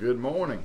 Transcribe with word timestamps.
Good 0.00 0.20
morning. 0.20 0.64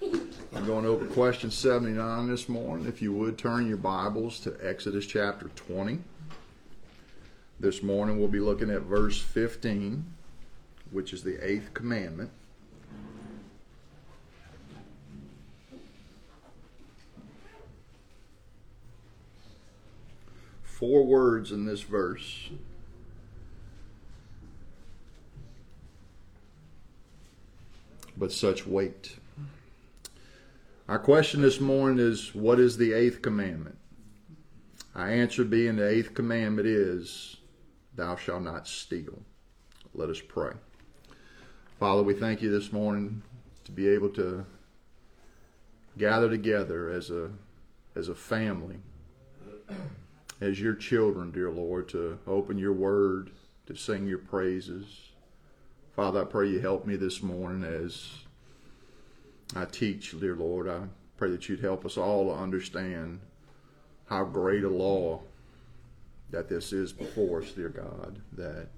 I'm 0.00 0.66
going 0.66 0.86
over 0.86 1.04
question 1.06 1.50
79 1.50 2.28
this 2.28 2.48
morning. 2.48 2.86
If 2.86 3.02
you 3.02 3.12
would 3.12 3.38
turn 3.38 3.66
your 3.66 3.76
Bibles 3.76 4.38
to 4.40 4.56
Exodus 4.62 5.04
chapter 5.04 5.48
20. 5.56 5.98
This 7.58 7.82
morning 7.82 8.20
we'll 8.20 8.28
be 8.28 8.38
looking 8.38 8.70
at 8.70 8.82
verse 8.82 9.20
15, 9.20 10.04
which 10.92 11.12
is 11.12 11.24
the 11.24 11.44
eighth 11.44 11.74
commandment. 11.74 12.30
Four 20.62 21.04
words 21.04 21.50
in 21.50 21.64
this 21.66 21.82
verse. 21.82 22.50
But 28.20 28.32
such 28.32 28.66
weight. 28.66 29.16
Our 30.86 30.98
question 30.98 31.40
this 31.40 31.58
morning 31.58 31.98
is 31.98 32.34
what 32.34 32.60
is 32.60 32.76
the 32.76 32.92
eighth 32.92 33.22
commandment? 33.22 33.78
Our 34.94 35.08
answer 35.08 35.42
being 35.42 35.76
the 35.76 35.88
eighth 35.88 36.12
commandment 36.12 36.68
is 36.68 37.38
thou 37.96 38.16
shalt 38.16 38.42
not 38.42 38.68
steal. 38.68 39.22
Let 39.94 40.10
us 40.10 40.20
pray. 40.20 40.52
Father, 41.78 42.02
we 42.02 42.12
thank 42.12 42.42
you 42.42 42.50
this 42.50 42.74
morning 42.74 43.22
to 43.64 43.72
be 43.72 43.88
able 43.88 44.10
to 44.10 44.44
gather 45.96 46.28
together 46.28 46.90
as 46.90 47.08
a 47.08 47.30
as 47.96 48.10
a 48.10 48.14
family, 48.14 48.80
as 50.42 50.60
your 50.60 50.74
children, 50.74 51.30
dear 51.30 51.50
Lord, 51.50 51.88
to 51.88 52.18
open 52.26 52.58
your 52.58 52.74
word, 52.74 53.30
to 53.64 53.74
sing 53.74 54.06
your 54.06 54.18
praises. 54.18 55.09
Father, 56.00 56.22
I 56.22 56.24
pray 56.24 56.48
you 56.48 56.60
help 56.60 56.86
me 56.86 56.96
this 56.96 57.22
morning 57.22 57.62
as 57.62 58.20
I 59.54 59.66
teach, 59.66 60.18
dear 60.18 60.34
Lord. 60.34 60.66
I 60.66 60.84
pray 61.18 61.30
that 61.30 61.46
you'd 61.46 61.60
help 61.60 61.84
us 61.84 61.98
all 61.98 62.32
to 62.32 62.40
understand 62.40 63.20
how 64.06 64.24
great 64.24 64.64
a 64.64 64.70
law 64.70 65.20
that 66.30 66.48
this 66.48 66.72
is 66.72 66.90
before 66.90 67.42
us, 67.42 67.52
dear 67.52 67.68
God. 67.68 68.22
That, 68.32 68.68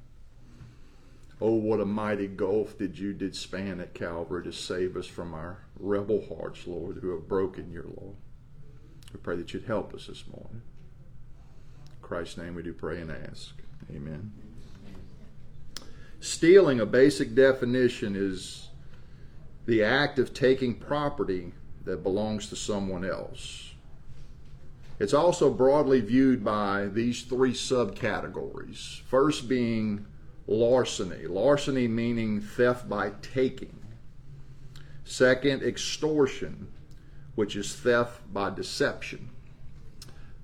oh, 1.40 1.54
what 1.54 1.78
a 1.78 1.84
mighty 1.84 2.26
gulf 2.26 2.76
did 2.76 2.98
you 2.98 3.12
did 3.12 3.36
span 3.36 3.78
at 3.78 3.94
Calvary 3.94 4.42
to 4.42 4.52
save 4.52 4.96
us 4.96 5.06
from 5.06 5.32
our 5.32 5.58
rebel 5.78 6.26
hearts, 6.26 6.66
Lord, 6.66 6.98
who 7.02 7.10
have 7.10 7.28
broken 7.28 7.70
your 7.70 7.84
law. 7.84 8.14
We 9.12 9.20
pray 9.20 9.36
that 9.36 9.54
you'd 9.54 9.66
help 9.66 9.94
us 9.94 10.08
this 10.08 10.24
morning. 10.26 10.62
In 11.86 12.02
Christ's 12.02 12.38
name 12.38 12.56
we 12.56 12.64
do 12.64 12.72
pray 12.72 13.00
and 13.00 13.12
ask. 13.12 13.54
Amen. 13.94 14.32
Stealing, 16.22 16.78
a 16.78 16.86
basic 16.86 17.34
definition, 17.34 18.14
is 18.14 18.68
the 19.66 19.82
act 19.82 20.20
of 20.20 20.32
taking 20.32 20.72
property 20.72 21.52
that 21.84 22.04
belongs 22.04 22.48
to 22.48 22.54
someone 22.54 23.04
else. 23.04 23.74
It's 25.00 25.12
also 25.12 25.50
broadly 25.50 26.00
viewed 26.00 26.44
by 26.44 26.86
these 26.86 27.22
three 27.22 27.52
subcategories. 27.52 29.00
First 29.00 29.48
being 29.48 30.06
larceny, 30.46 31.26
larceny 31.26 31.88
meaning 31.88 32.40
theft 32.40 32.88
by 32.88 33.10
taking. 33.20 33.76
Second, 35.02 35.64
extortion, 35.64 36.68
which 37.34 37.56
is 37.56 37.74
theft 37.74 38.32
by 38.32 38.50
deception. 38.50 39.30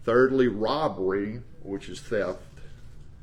Thirdly, 0.03 0.49
robbery, 0.49 1.43
which 1.63 1.89
is 1.89 2.01
theft 2.01 2.43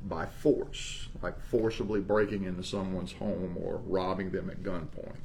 by 0.02 0.26
force, 0.26 1.10
like 1.26 1.44
forcibly 1.48 2.00
breaking 2.00 2.44
into 2.44 2.62
someone's 2.62 3.14
home 3.14 3.58
or 3.60 3.82
robbing 3.88 4.30
them 4.30 4.48
at 4.48 4.62
gunpoint. 4.62 5.16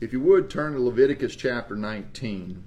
If 0.00 0.10
you 0.10 0.20
would 0.20 0.48
turn 0.48 0.72
to 0.72 0.80
Leviticus 0.80 1.36
chapter 1.36 1.76
19. 1.76 2.64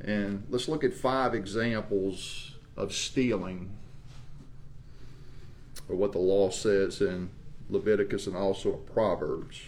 And 0.00 0.46
let's 0.48 0.66
look 0.66 0.82
at 0.82 0.94
five 0.94 1.34
examples 1.34 2.54
of 2.74 2.94
stealing, 2.94 3.76
or 5.90 5.96
what 5.96 6.12
the 6.12 6.18
law 6.18 6.48
says 6.48 7.02
in 7.02 7.28
Leviticus 7.68 8.26
and 8.26 8.36
also 8.36 8.72
Proverbs. 8.72 9.60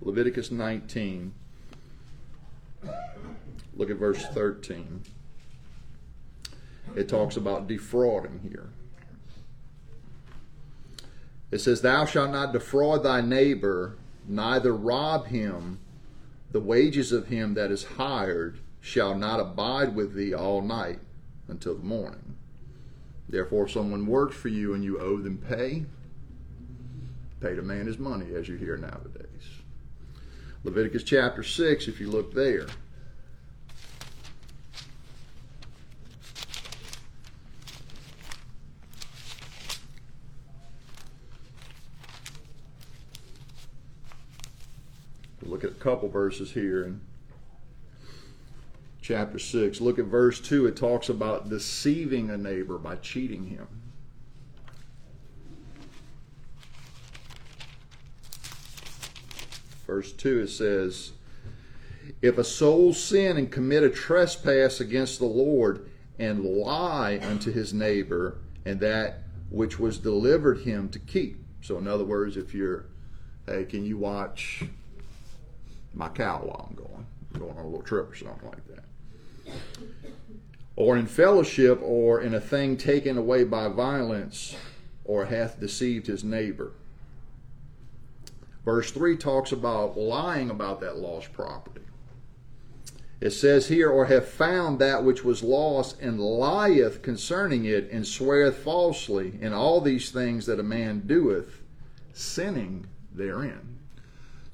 Leviticus 0.00 0.50
19. 0.50 1.34
Look 3.76 3.90
at 3.90 3.96
verse 3.96 4.24
13. 4.28 5.02
It 6.94 7.08
talks 7.08 7.36
about 7.36 7.66
defrauding 7.66 8.40
here. 8.42 8.70
It 11.50 11.60
says, 11.60 11.80
Thou 11.80 12.04
shalt 12.06 12.32
not 12.32 12.52
defraud 12.52 13.02
thy 13.02 13.20
neighbor, 13.20 13.96
neither 14.26 14.74
rob 14.74 15.26
him. 15.26 15.78
The 16.52 16.60
wages 16.60 17.12
of 17.12 17.28
him 17.28 17.54
that 17.54 17.70
is 17.70 17.84
hired 17.84 18.58
shall 18.80 19.14
not 19.14 19.40
abide 19.40 19.94
with 19.94 20.14
thee 20.14 20.32
all 20.32 20.62
night 20.62 21.00
until 21.48 21.74
the 21.74 21.84
morning. 21.84 22.36
Therefore, 23.28 23.64
if 23.64 23.72
someone 23.72 24.06
works 24.06 24.36
for 24.36 24.48
you 24.48 24.74
and 24.74 24.84
you 24.84 24.98
owe 25.00 25.18
them 25.18 25.38
pay, 25.38 25.84
pay 27.40 27.54
the 27.54 27.62
man 27.62 27.86
his 27.86 27.98
money, 27.98 28.34
as 28.34 28.48
you 28.48 28.56
hear 28.56 28.76
nowadays. 28.76 29.26
Leviticus 30.62 31.02
chapter 31.02 31.42
6, 31.42 31.88
if 31.88 32.00
you 32.00 32.08
look 32.08 32.34
there. 32.34 32.66
Look 45.46 45.64
at 45.64 45.70
a 45.70 45.74
couple 45.74 46.08
verses 46.08 46.52
here 46.52 46.84
in 46.84 47.00
chapter 49.00 49.38
6. 49.38 49.80
Look 49.80 49.98
at 49.98 50.06
verse 50.06 50.40
2. 50.40 50.66
It 50.66 50.76
talks 50.76 51.08
about 51.08 51.48
deceiving 51.48 52.30
a 52.30 52.36
neighbor 52.36 52.78
by 52.78 52.96
cheating 52.96 53.46
him. 53.46 53.68
Verse 59.86 60.12
2 60.12 60.40
it 60.40 60.48
says, 60.48 61.12
If 62.20 62.38
a 62.38 62.44
soul 62.44 62.92
sin 62.92 63.36
and 63.36 63.50
commit 63.50 63.84
a 63.84 63.90
trespass 63.90 64.80
against 64.80 65.20
the 65.20 65.26
Lord 65.26 65.88
and 66.18 66.44
lie 66.44 67.20
unto 67.22 67.52
his 67.52 67.72
neighbor 67.72 68.38
and 68.64 68.80
that 68.80 69.22
which 69.50 69.78
was 69.78 69.98
delivered 69.98 70.58
him 70.58 70.88
to 70.88 70.98
keep. 70.98 71.44
So, 71.60 71.78
in 71.78 71.86
other 71.86 72.04
words, 72.04 72.36
if 72.36 72.52
you're, 72.52 72.86
hey, 73.46 73.64
can 73.64 73.84
you 73.84 73.96
watch 73.96 74.64
my 75.96 76.08
cow 76.10 76.42
while 76.44 76.68
I'm 76.68 76.76
going, 76.76 77.06
going 77.32 77.58
on 77.58 77.64
a 77.64 77.68
little 77.68 77.82
trip 77.82 78.12
or 78.12 78.14
something 78.14 78.48
like 78.48 78.66
that. 78.68 78.84
Or 80.76 80.96
in 80.96 81.06
fellowship, 81.06 81.80
or 81.82 82.20
in 82.20 82.34
a 82.34 82.40
thing 82.40 82.76
taken 82.76 83.16
away 83.16 83.44
by 83.44 83.68
violence, 83.68 84.54
or 85.04 85.24
hath 85.24 85.58
deceived 85.58 86.06
his 86.06 86.22
neighbor. 86.22 86.72
Verse 88.64 88.90
3 88.90 89.16
talks 89.16 89.52
about 89.52 89.96
lying 89.96 90.50
about 90.50 90.80
that 90.82 90.98
lost 90.98 91.32
property. 91.32 91.80
It 93.18 93.30
says 93.30 93.68
here, 93.68 93.88
or 93.88 94.04
have 94.06 94.28
found 94.28 94.78
that 94.78 95.02
which 95.02 95.24
was 95.24 95.42
lost, 95.42 95.98
and 96.00 96.20
lieth 96.20 97.00
concerning 97.00 97.64
it, 97.64 97.90
and 97.90 98.06
sweareth 98.06 98.58
falsely 98.58 99.38
in 99.40 99.54
all 99.54 99.80
these 99.80 100.10
things 100.10 100.44
that 100.44 100.60
a 100.60 100.64
man 100.64 101.04
doeth, 101.06 101.62
sinning 102.12 102.86
therein. 103.14 103.75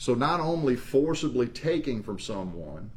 So 0.02 0.14
not 0.14 0.40
only 0.40 0.74
forcibly 0.74 1.46
taking 1.46 2.02
from 2.02 2.18
someone 2.18 2.90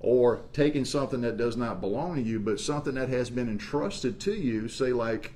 or 0.00 0.40
taking 0.54 0.86
something 0.86 1.20
that 1.20 1.36
does 1.36 1.54
not 1.54 1.82
belong 1.82 2.14
to 2.14 2.22
you, 2.22 2.40
but 2.40 2.58
something 2.58 2.94
that 2.94 3.10
has 3.10 3.28
been 3.28 3.50
entrusted 3.50 4.18
to 4.20 4.32
you, 4.32 4.68
say 4.68 4.94
like 4.94 5.34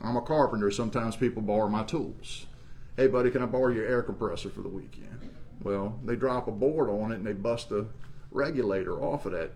I'm 0.00 0.16
a 0.16 0.22
carpenter, 0.22 0.70
sometimes 0.70 1.16
people 1.16 1.42
borrow 1.42 1.68
my 1.68 1.84
tools. 1.84 2.46
Hey 2.96 3.08
buddy, 3.08 3.30
can 3.30 3.42
I 3.42 3.44
borrow 3.44 3.68
your 3.68 3.84
air 3.84 4.02
compressor 4.02 4.48
for 4.48 4.62
the 4.62 4.70
weekend? 4.70 5.30
Well, 5.62 6.00
they 6.02 6.16
drop 6.16 6.48
a 6.48 6.50
board 6.50 6.88
on 6.88 7.12
it 7.12 7.16
and 7.16 7.26
they 7.26 7.34
bust 7.34 7.68
the 7.68 7.88
regulator 8.30 8.98
off 9.02 9.26
of 9.26 9.32
that. 9.32 9.50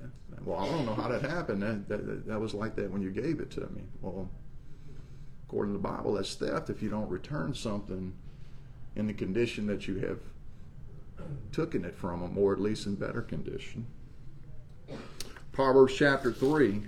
Well, 0.44 0.58
I 0.58 0.66
don't 0.66 0.84
know 0.84 0.94
how 0.94 1.08
that 1.08 1.22
happened. 1.22 1.62
That, 1.62 1.88
that, 1.88 2.26
that 2.26 2.38
was 2.38 2.52
like 2.52 2.76
that 2.76 2.90
when 2.90 3.00
you 3.00 3.10
gave 3.10 3.40
it 3.40 3.50
to 3.52 3.62
me. 3.62 3.84
Well, 4.02 4.28
according 5.46 5.72
to 5.72 5.78
the 5.80 5.88
Bible, 5.88 6.12
that's 6.12 6.34
theft 6.34 6.68
if 6.68 6.82
you 6.82 6.90
don't 6.90 7.08
return 7.08 7.54
something 7.54 8.12
in 8.96 9.06
the 9.06 9.12
condition 9.12 9.66
that 9.66 9.86
you 9.86 9.98
have 9.98 10.18
taken 11.52 11.84
it 11.84 11.96
from 11.96 12.20
them, 12.20 12.36
or 12.36 12.52
at 12.52 12.60
least 12.60 12.86
in 12.86 12.94
better 12.94 13.22
condition. 13.22 13.86
Proverbs 15.52 15.94
chapter 15.94 16.32
3. 16.32 16.82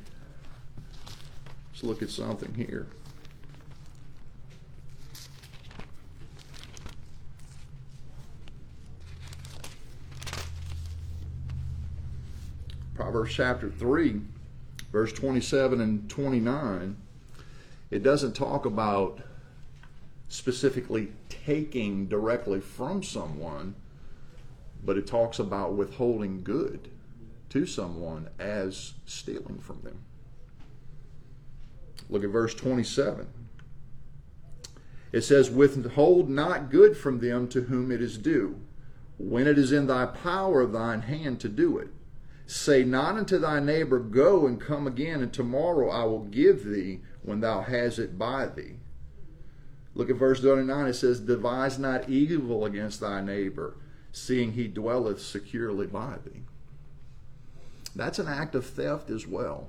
Let's 1.71 1.83
look 1.83 2.03
at 2.03 2.11
something 2.11 2.55
here. 2.55 2.87
Proverbs 12.95 13.33
chapter 13.35 13.69
3, 13.71 14.21
verse 14.93 15.13
27 15.13 15.81
and 15.81 16.09
29. 16.09 16.97
It 17.91 18.03
doesn't 18.03 18.35
talk 18.35 18.65
about 18.65 19.21
specifically 20.29 21.13
taking 21.45 22.07
directly 22.07 22.61
from 22.61 23.03
someone, 23.03 23.75
but 24.85 24.97
it 24.97 25.07
talks 25.07 25.39
about 25.39 25.75
withholding 25.75 26.43
good 26.43 26.89
to 27.51 27.67
someone 27.67 28.29
as 28.39 28.95
stealing 29.07 29.59
from 29.59 29.81
them. 29.83 29.99
Look 32.09 32.25
at 32.25 32.31
verse 32.31 32.55
27. 32.55 33.27
It 35.13 35.23
says, 35.23 35.51
Withhold 35.51 36.29
not 36.29 36.71
good 36.71 36.97
from 36.97 37.21
them 37.21 37.49
to 37.49 37.63
whom 37.63 37.91
it 37.93 38.01
is 38.01 38.17
due, 38.19 38.61
when 39.19 39.47
it 39.47 39.59
is 39.59 39.73
in 39.73 39.87
thy 39.87 40.07
power 40.07 40.63
of 40.63 40.73
thine 40.73 41.03
hand 41.03 41.41
to 41.41 41.49
do 41.49 41.79
it. 41.79 41.89
Say 42.47 42.83
not 42.83 43.17
unto 43.17 43.39
thy 43.39 43.61
neighbor, 43.61 43.99
Go 43.99 44.47
and 44.47 44.61
come 44.61 44.87
again, 44.87 45.23
and 45.23 45.33
tomorrow 45.33 45.91
I 45.91 46.05
will 46.05 46.25
give 46.25 46.65
thee 46.65 47.01
when 47.23 47.41
thou 47.41 47.61
hast 47.63 47.99
it 47.99 48.19
by 48.19 48.47
thee. 48.47 48.77
Look 49.95 50.11
at 50.11 50.17
verse 50.17 50.41
29. 50.41 50.87
It 50.87 50.95
says, 50.95 51.21
Devise 51.21 51.79
not 51.79 52.09
evil 52.09 52.65
against 52.65 53.01
thy 53.01 53.21
neighbor, 53.21 53.77
seeing 54.11 54.53
he 54.53 54.69
dwelleth 54.69 55.21
securely 55.21 55.87
by 55.87 56.17
thee. 56.25 56.43
That's 57.95 58.19
an 58.19 58.29
act 58.29 58.55
of 58.55 58.65
theft 58.65 59.11
as 59.11 59.27
well. 59.27 59.69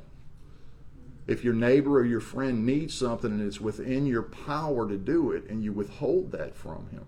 If 1.28 1.44
your 1.44 1.54
neighbor 1.54 2.00
or 2.00 2.06
your 2.06 2.20
friend 2.20 2.66
needs 2.66 2.94
something 2.94 3.32
and 3.32 3.42
it's 3.42 3.62
within 3.62 4.06
your 4.06 4.24
power 4.24 4.88
to 4.88 4.98
do 4.98 5.32
it 5.32 5.50
and 5.50 5.64
you 5.64 5.72
withhold 5.72 6.32
that 6.32 6.56
from 6.56 6.90
him, 6.90 7.06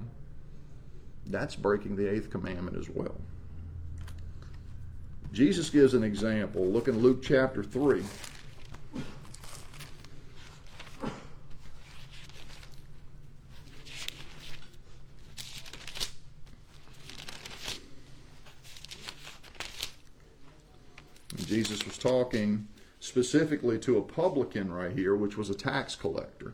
that's 1.26 1.56
breaking 1.56 1.96
the 1.96 2.10
eighth 2.10 2.30
commandment 2.30 2.78
as 2.78 2.90
well. 2.90 3.16
Jesus 5.34 5.70
gives 5.70 5.94
an 5.94 6.04
example. 6.04 6.66
Look 6.66 6.88
in 6.88 7.00
Luke 7.00 7.22
chapter 7.22 7.62
3. 7.62 8.04
Jesus 21.46 21.86
was 21.86 21.98
talking 21.98 22.68
specifically 23.00 23.78
to 23.80 23.98
a 23.98 24.02
publican 24.02 24.72
right 24.72 24.92
here, 24.92 25.16
which 25.16 25.38
was 25.38 25.50
a 25.50 25.56
tax 25.56 25.96
collector. 25.96 26.54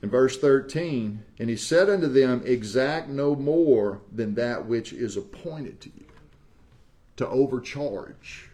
In 0.00 0.10
verse 0.10 0.38
13, 0.38 1.24
and 1.38 1.50
he 1.50 1.56
said 1.56 1.90
unto 1.90 2.06
them, 2.06 2.42
Exact 2.44 3.08
no 3.08 3.34
more 3.34 4.00
than 4.12 4.34
that 4.34 4.66
which 4.66 4.92
is 4.92 5.16
appointed 5.16 5.80
to 5.80 5.90
you. 5.96 6.06
To 7.16 7.28
overcharge, 7.28 8.48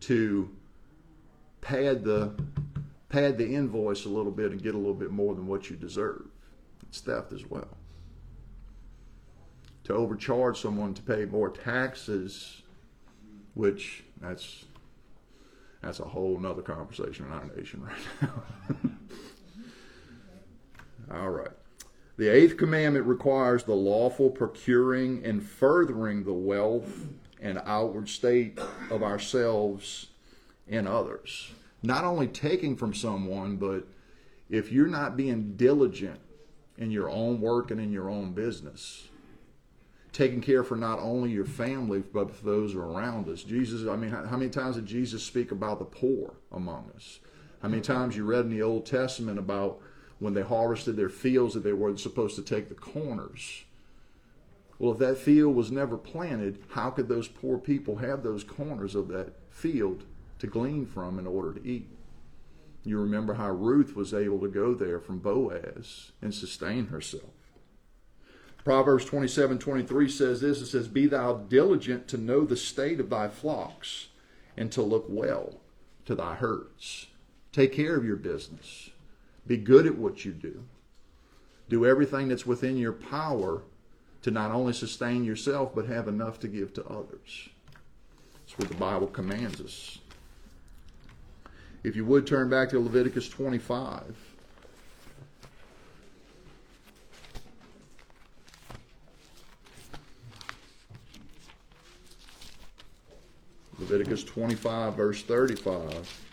to 0.00 0.50
pad 1.60 2.02
the 2.02 2.34
pad 3.10 3.36
the 3.36 3.54
invoice 3.54 4.06
a 4.06 4.08
little 4.08 4.32
bit 4.32 4.52
and 4.52 4.62
get 4.62 4.74
a 4.74 4.78
little 4.78 4.94
bit 4.94 5.10
more 5.10 5.34
than 5.34 5.46
what 5.46 5.68
you 5.68 5.76
deserve. 5.76 6.26
It's 6.88 7.00
theft 7.00 7.32
as 7.32 7.44
well. 7.48 7.76
To 9.84 9.92
overcharge 9.92 10.58
someone 10.58 10.94
to 10.94 11.02
pay 11.02 11.26
more 11.26 11.50
taxes, 11.50 12.61
which 13.54 14.04
that's 14.20 14.64
that's 15.82 16.00
a 16.00 16.04
whole 16.04 16.38
nother 16.38 16.62
conversation 16.62 17.26
in 17.26 17.32
our 17.32 17.44
nation 17.56 17.82
right 17.82 17.98
now. 18.22 18.42
All 21.20 21.30
right. 21.30 21.50
The 22.16 22.28
eighth 22.28 22.56
commandment 22.56 23.06
requires 23.06 23.64
the 23.64 23.74
lawful 23.74 24.30
procuring 24.30 25.24
and 25.24 25.42
furthering 25.42 26.24
the 26.24 26.32
wealth 26.32 27.08
and 27.40 27.60
outward 27.66 28.08
state 28.08 28.58
of 28.90 29.02
ourselves 29.02 30.06
and 30.68 30.86
others. 30.86 31.50
Not 31.82 32.04
only 32.04 32.28
taking 32.28 32.76
from 32.76 32.94
someone, 32.94 33.56
but 33.56 33.88
if 34.48 34.70
you're 34.70 34.86
not 34.86 35.16
being 35.16 35.56
diligent 35.56 36.20
in 36.78 36.92
your 36.92 37.10
own 37.10 37.40
work 37.40 37.70
and 37.72 37.80
in 37.80 37.90
your 37.90 38.08
own 38.08 38.32
business, 38.32 39.08
taking 40.12 40.40
care 40.40 40.62
for 40.62 40.76
not 40.76 40.98
only 40.98 41.30
your 41.30 41.44
family 41.44 42.00
but 42.00 42.34
for 42.34 42.44
those 42.44 42.74
around 42.74 43.28
us. 43.28 43.42
Jesus, 43.42 43.88
I 43.88 43.96
mean, 43.96 44.10
how 44.10 44.36
many 44.36 44.50
times 44.50 44.76
did 44.76 44.86
Jesus 44.86 45.22
speak 45.22 45.50
about 45.50 45.78
the 45.78 45.84
poor 45.84 46.34
among 46.50 46.90
us? 46.94 47.20
How 47.62 47.68
many 47.68 47.82
times 47.82 48.16
you 48.16 48.24
read 48.24 48.44
in 48.44 48.50
the 48.50 48.62
Old 48.62 48.84
Testament 48.84 49.38
about 49.38 49.80
when 50.18 50.34
they 50.34 50.42
harvested 50.42 50.96
their 50.96 51.08
fields 51.08 51.54
that 51.54 51.64
they 51.64 51.72
weren't 51.72 52.00
supposed 52.00 52.36
to 52.36 52.42
take 52.42 52.68
the 52.68 52.74
corners? 52.74 53.64
Well, 54.78 54.92
if 54.92 54.98
that 54.98 55.18
field 55.18 55.54
was 55.54 55.70
never 55.70 55.96
planted, 55.96 56.58
how 56.70 56.90
could 56.90 57.08
those 57.08 57.28
poor 57.28 57.58
people 57.58 57.96
have 57.96 58.22
those 58.22 58.42
corners 58.42 58.96
of 58.96 59.08
that 59.08 59.32
field 59.48 60.04
to 60.40 60.46
glean 60.48 60.86
from 60.86 61.20
in 61.20 61.26
order 61.26 61.52
to 61.52 61.66
eat? 61.66 61.88
You 62.84 62.98
remember 62.98 63.34
how 63.34 63.50
Ruth 63.50 63.94
was 63.94 64.12
able 64.12 64.40
to 64.40 64.48
go 64.48 64.74
there 64.74 64.98
from 64.98 65.20
Boaz 65.20 66.10
and 66.20 66.34
sustain 66.34 66.86
herself. 66.86 67.41
Proverbs 68.64 69.04
27 69.04 69.58
23 69.58 70.08
says 70.08 70.40
this 70.40 70.60
it 70.60 70.66
says, 70.66 70.88
Be 70.88 71.06
thou 71.06 71.34
diligent 71.34 72.06
to 72.08 72.16
know 72.16 72.44
the 72.44 72.56
state 72.56 73.00
of 73.00 73.10
thy 73.10 73.28
flocks 73.28 74.08
and 74.56 74.70
to 74.72 74.82
look 74.82 75.06
well 75.08 75.54
to 76.04 76.14
thy 76.14 76.34
herds. 76.34 77.06
Take 77.50 77.72
care 77.72 77.96
of 77.96 78.04
your 78.04 78.16
business. 78.16 78.90
Be 79.46 79.56
good 79.56 79.86
at 79.86 79.98
what 79.98 80.24
you 80.24 80.32
do. 80.32 80.64
Do 81.68 81.84
everything 81.86 82.28
that's 82.28 82.46
within 82.46 82.76
your 82.76 82.92
power 82.92 83.62
to 84.22 84.30
not 84.30 84.52
only 84.52 84.72
sustain 84.72 85.24
yourself, 85.24 85.74
but 85.74 85.86
have 85.86 86.06
enough 86.06 86.38
to 86.40 86.48
give 86.48 86.72
to 86.74 86.84
others. 86.86 87.48
That's 88.34 88.58
what 88.58 88.68
the 88.68 88.74
Bible 88.74 89.08
commands 89.08 89.60
us. 89.60 89.98
If 91.82 91.96
you 91.96 92.04
would 92.04 92.26
turn 92.26 92.48
back 92.48 92.68
to 92.70 92.78
Leviticus 92.78 93.28
25. 93.28 94.31
Leviticus 103.82 104.22
25, 104.22 104.94
verse 104.94 105.22
35. 105.24 106.24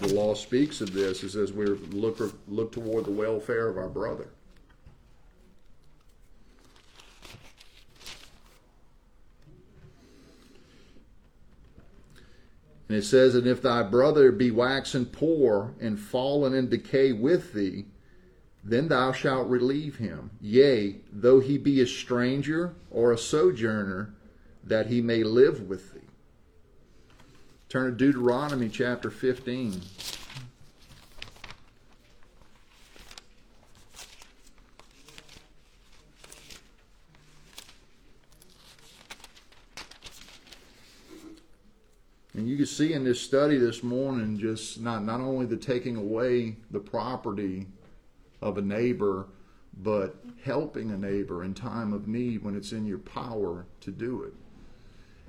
The 0.00 0.14
law 0.14 0.32
speaks 0.34 0.80
of 0.80 0.94
this. 0.94 1.22
It 1.22 1.32
says 1.32 1.52
we 1.52 1.66
look, 1.66 2.18
look 2.48 2.72
toward 2.72 3.04
the 3.04 3.10
welfare 3.10 3.68
of 3.68 3.76
our 3.76 3.90
brother. 3.90 4.28
And 12.88 12.96
it 12.96 13.04
says, 13.04 13.34
And 13.34 13.46
if 13.46 13.60
thy 13.60 13.82
brother 13.82 14.32
be 14.32 14.50
waxen 14.50 15.04
poor 15.04 15.74
and 15.78 16.00
fallen 16.00 16.54
in 16.54 16.70
decay 16.70 17.12
with 17.12 17.52
thee, 17.52 17.84
then 18.62 18.88
thou 18.88 19.12
shalt 19.12 19.48
relieve 19.48 19.96
him. 19.96 20.30
Yea, 20.40 20.96
though 21.10 21.40
he 21.40 21.56
be 21.56 21.80
a 21.80 21.86
stranger 21.86 22.74
or 22.90 23.12
a 23.12 23.18
sojourner, 23.18 24.14
that 24.62 24.86
he 24.86 25.00
may 25.00 25.22
live 25.22 25.68
with 25.68 25.94
thee. 25.94 26.00
Turn 27.68 27.90
to 27.90 27.96
Deuteronomy 27.96 28.68
chapter 28.68 29.10
15. 29.10 29.80
And 42.34 42.48
you 42.48 42.56
can 42.56 42.66
see 42.66 42.92
in 42.92 43.04
this 43.04 43.20
study 43.20 43.58
this 43.58 43.82
morning 43.82 44.38
just 44.38 44.80
not, 44.80 45.04
not 45.04 45.20
only 45.20 45.46
the 45.46 45.56
taking 45.56 45.96
away 45.96 46.56
the 46.70 46.80
property 46.80 47.66
of 48.40 48.58
a 48.58 48.62
neighbor, 48.62 49.26
but 49.82 50.16
helping 50.44 50.90
a 50.90 50.96
neighbor 50.96 51.44
in 51.44 51.54
time 51.54 51.92
of 51.92 52.08
need 52.08 52.42
when 52.42 52.56
it's 52.56 52.72
in 52.72 52.86
your 52.86 52.98
power 52.98 53.66
to 53.80 53.90
do 53.90 54.22
it. 54.22 54.34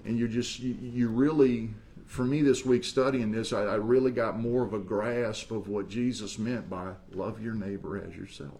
And 0.06 0.18
you 0.18 0.28
just, 0.28 0.60
you, 0.60 0.76
you 0.82 1.10
really, 1.10 1.70
for 2.06 2.24
me 2.24 2.42
this 2.42 2.66
week 2.66 2.84
studying 2.84 3.32
this, 3.32 3.54
I, 3.54 3.62
I 3.62 3.76
really 3.76 4.12
got 4.12 4.40
more 4.40 4.64
of 4.64 4.74
a 4.74 4.80
grasp 4.80 5.52
of 5.52 5.68
what 5.68 5.90
Jesus 5.90 6.40
meant 6.40 6.70
by 6.70 6.94
love 7.12 7.42
your 7.42 7.54
neighbor 7.54 8.02
as 8.04 8.16
yourself. 8.16 8.60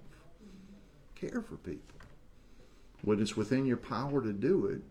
Care 1.16 1.42
for 1.42 1.56
people. 1.58 1.82
When 3.04 3.20
it's 3.20 3.36
within 3.36 3.66
your 3.66 3.78
power 3.78 4.22
to 4.22 4.34
do 4.34 4.68
it, 4.68 4.82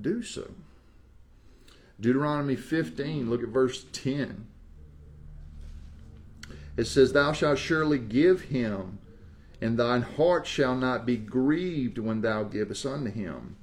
do 0.00 0.22
so. 0.22 0.48
Deuteronomy 2.00 2.56
15, 2.56 3.30
look 3.30 3.42
at 3.42 3.48
verse 3.48 3.84
10. 3.92 4.46
It 6.76 6.86
says, 6.86 7.12
Thou 7.12 7.32
shalt 7.32 7.58
surely 7.58 7.98
give 7.98 8.42
him, 8.42 8.98
and 9.60 9.78
thine 9.78 10.02
heart 10.02 10.46
shall 10.46 10.74
not 10.74 11.06
be 11.06 11.16
grieved 11.16 11.98
when 11.98 12.20
thou 12.20 12.44
givest 12.44 12.84
unto 12.84 13.10
him. 13.10 13.56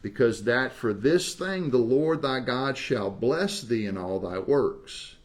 Because 0.00 0.44
that 0.44 0.72
for 0.72 0.94
this 0.94 1.34
thing 1.34 1.70
the 1.70 1.78
Lord 1.78 2.22
thy 2.22 2.40
God 2.40 2.78
shall 2.78 3.10
bless 3.10 3.62
thee 3.62 3.86
in 3.86 3.96
all 3.98 4.20
thy 4.20 4.38
works, 4.38 5.16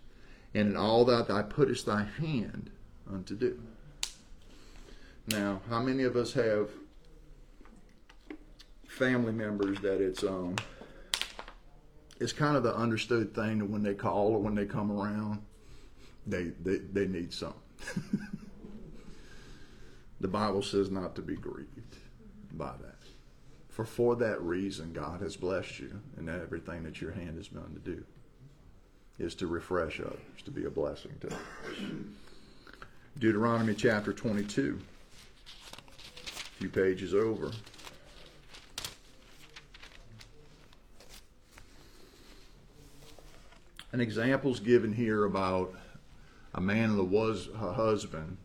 and 0.54 0.70
in 0.70 0.78
all 0.78 1.06
that 1.06 1.28
thou 1.28 1.44
puttest 1.44 1.86
thy 1.86 2.04
hand 2.04 2.72
unto 3.12 3.36
do. 3.36 3.60
Now, 5.28 5.62
how 5.70 5.82
many 5.82 6.04
of 6.04 6.16
us 6.16 6.34
have 6.34 6.70
family 8.88 9.32
members 9.32 9.80
that 9.80 10.02
it's 10.02 10.24
um 10.24 10.56
it's 12.20 12.34
kind 12.34 12.56
of 12.56 12.64
the 12.64 12.76
understood 12.76 13.34
thing 13.34 13.60
that 13.60 13.70
when 13.70 13.84
they 13.84 13.96
call 13.96 14.28
or 14.28 14.40
when 14.40 14.54
they 14.56 14.66
come 14.66 14.92
around, 14.92 15.42
they 16.26 16.52
they, 16.64 16.78
they 16.78 17.08
need 17.08 17.34
something. 17.34 17.62
the 20.20 20.28
Bible 20.28 20.62
says 20.62 20.90
not 20.90 21.16
to 21.16 21.22
be 21.22 21.36
grieved 21.36 21.98
by 22.52 22.72
that. 22.82 22.96
For 23.70 23.86
for 23.86 24.16
that 24.18 24.42
reason, 24.42 24.94
God 24.94 25.22
has 25.22 25.36
blessed 25.36 25.80
you, 25.80 26.00
and 26.18 26.30
everything 26.30 26.84
that 26.84 27.02
your 27.02 27.12
hand 27.12 27.38
has 27.38 27.48
done 27.48 27.74
to 27.74 27.80
do 27.80 28.04
is 29.20 29.36
to 29.36 29.48
refresh 29.48 30.00
others, 30.00 30.20
to 30.46 30.52
be 30.52 30.66
a 30.66 30.70
blessing 30.70 31.14
to 31.22 31.28
others. 31.28 31.78
Deuteronomy 33.20 33.76
chapter 33.76 34.12
22, 34.12 34.80
a 36.26 36.30
few 36.60 36.70
pages 36.70 37.14
over. 37.14 37.52
An 43.92 44.02
example's 44.02 44.60
given 44.60 44.92
here 44.92 45.26
about 45.26 45.76
a 46.54 46.62
man 46.62 46.92
and 46.92 47.00
a 47.00 47.04
was 47.04 47.50
a 47.54 47.74
husband. 47.74 48.38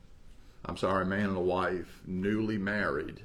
I'm 0.65 0.77
sorry, 0.77 1.03
a 1.03 1.07
man 1.07 1.29
and 1.29 1.37
a 1.37 1.41
wife, 1.41 2.03
newly 2.07 2.59
married, 2.59 3.23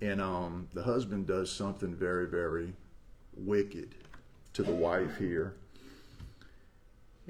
and 0.00 0.20
um, 0.20 0.68
the 0.74 0.82
husband 0.82 1.26
does 1.26 1.50
something 1.50 1.94
very, 1.94 2.26
very 2.26 2.74
wicked 3.36 3.94
to 4.52 4.62
the 4.62 4.72
wife 4.72 5.16
here, 5.18 5.54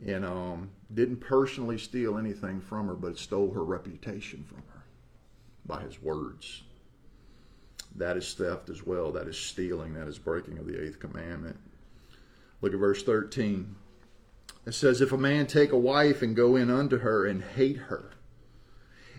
and 0.07 0.25
um, 0.25 0.71
didn't 0.93 1.19
personally 1.19 1.79
steal 1.79 2.19
anything 2.19 2.61
from 2.61 2.89
her, 2.89 2.95
but 2.95 3.19
stole 3.19 3.53
her 3.53 3.65
reputation 3.65 4.45
from 4.45 4.63
her 4.73 4.85
by 5.65 5.81
his 5.83 6.03
words. 6.03 6.63
That 7.97 8.17
is 8.17 8.35
theft 8.35 8.71
as 8.71 8.85
well. 8.85 9.13
That 9.13 9.29
is 9.29 9.39
stealing. 9.39 9.95
That 9.95 10.09
is 10.09 10.19
breaking 10.19 10.59
of 10.59 10.67
the 10.67 10.83
eighth 10.83 10.99
commandment. 10.99 11.57
Look 12.61 12.73
at 12.73 12.81
verse 12.81 13.03
13. 13.03 13.77
It 14.66 14.73
says, 14.73 15.00
If 15.00 15.12
a 15.12 15.18
man 15.18 15.47
take 15.47 15.73
a 15.73 15.78
wife 15.78 16.23
and 16.23 16.35
go 16.35 16.56
in 16.56 16.71
unto 16.71 16.99
her 16.99 17.26
and 17.26 17.42
hate 17.42 17.76
her, 17.76 18.11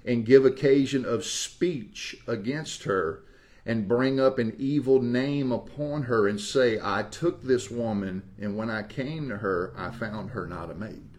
and 0.04 0.26
give 0.26 0.46
occasion 0.46 1.06
of 1.06 1.26
speech 1.26 2.18
against 2.28 2.84
her, 2.84 3.24
and 3.66 3.88
bring 3.88 4.20
up 4.20 4.38
an 4.38 4.56
evil 4.60 5.02
name 5.02 5.52
upon 5.52 6.04
her, 6.04 6.28
and 6.28 6.40
say, 6.40 6.80
I 6.82 7.04
took 7.04 7.44
this 7.44 7.72
woman, 7.72 8.24
and 8.40 8.56
when 8.56 8.70
I 8.70 8.84
came 8.84 9.30
to 9.30 9.38
her, 9.38 9.74
I 9.76 9.90
found 9.90 10.32
her 10.32 10.46
not 10.46 10.70
a 10.70 10.76
maid. 10.76 11.10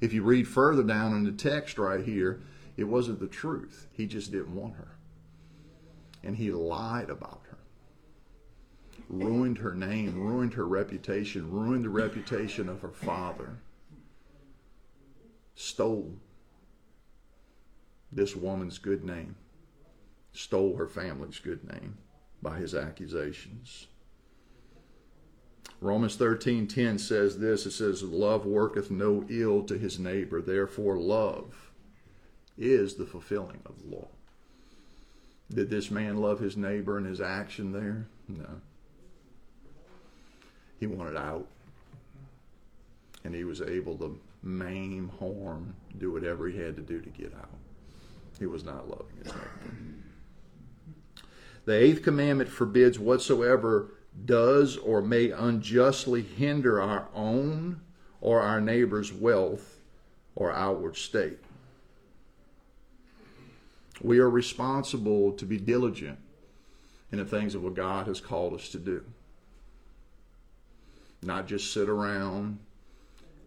If 0.00 0.12
you 0.12 0.22
read 0.22 0.46
further 0.46 0.82
down 0.82 1.14
in 1.14 1.24
the 1.24 1.32
text 1.32 1.78
right 1.78 2.04
here, 2.04 2.40
it 2.76 2.84
wasn't 2.84 3.20
the 3.20 3.26
truth. 3.26 3.88
He 3.92 4.06
just 4.06 4.30
didn't 4.30 4.54
want 4.54 4.74
her. 4.76 4.96
And 6.22 6.36
he 6.36 6.50
lied 6.50 7.10
about 7.10 7.40
her 7.44 7.47
ruined 9.08 9.58
her 9.58 9.74
name, 9.74 10.20
ruined 10.20 10.54
her 10.54 10.66
reputation, 10.66 11.50
ruined 11.50 11.84
the 11.84 11.90
reputation 11.90 12.68
of 12.68 12.82
her 12.82 12.92
father, 12.92 13.58
stole 15.54 16.14
this 18.12 18.36
woman's 18.36 18.78
good 18.78 19.04
name, 19.04 19.36
stole 20.32 20.76
her 20.76 20.88
family's 20.88 21.38
good 21.38 21.64
name 21.64 21.98
by 22.42 22.58
his 22.58 22.74
accusations. 22.74 23.86
Romans 25.80 26.16
13:10 26.16 26.98
says 26.98 27.38
this 27.38 27.64
it 27.66 27.70
says 27.70 28.02
love 28.02 28.44
worketh 28.44 28.90
no 28.90 29.24
ill 29.28 29.62
to 29.64 29.78
his 29.78 29.98
neighbor 29.98 30.40
therefore 30.42 30.98
love 30.98 31.70
is 32.56 32.94
the 32.94 33.06
fulfilling 33.06 33.60
of 33.64 33.80
the 33.82 33.96
law. 33.96 34.08
Did 35.50 35.70
this 35.70 35.90
man 35.90 36.16
love 36.16 36.40
his 36.40 36.56
neighbor 36.56 36.98
and 36.98 37.06
his 37.06 37.20
action 37.20 37.72
there? 37.72 38.08
No. 38.26 38.60
He 40.78 40.86
wanted 40.86 41.16
out. 41.16 41.46
And 43.24 43.34
he 43.34 43.44
was 43.44 43.60
able 43.60 43.96
to 43.98 44.18
maim, 44.42 45.10
harm, 45.18 45.74
do 45.98 46.12
whatever 46.12 46.48
he 46.48 46.58
had 46.58 46.76
to 46.76 46.82
do 46.82 47.00
to 47.00 47.10
get 47.10 47.34
out. 47.34 47.50
He 48.38 48.46
was 48.46 48.64
not 48.64 48.88
loving 48.88 49.16
his 49.22 49.32
neighbor. 49.32 49.50
The 51.64 51.74
eighth 51.74 52.02
commandment 52.02 52.48
forbids 52.48 52.98
whatsoever 52.98 53.88
does 54.24 54.76
or 54.76 55.02
may 55.02 55.30
unjustly 55.30 56.22
hinder 56.22 56.80
our 56.80 57.08
own 57.14 57.80
or 58.20 58.40
our 58.40 58.60
neighbor's 58.60 59.12
wealth 59.12 59.80
or 60.34 60.52
outward 60.52 60.96
state. 60.96 61.38
We 64.00 64.20
are 64.20 64.30
responsible 64.30 65.32
to 65.32 65.44
be 65.44 65.58
diligent 65.58 66.18
in 67.10 67.18
the 67.18 67.24
things 67.24 67.54
of 67.54 67.64
what 67.64 67.74
God 67.74 68.06
has 68.06 68.20
called 68.20 68.54
us 68.54 68.68
to 68.70 68.78
do 68.78 69.04
not 71.22 71.46
just 71.46 71.72
sit 71.72 71.88
around 71.88 72.58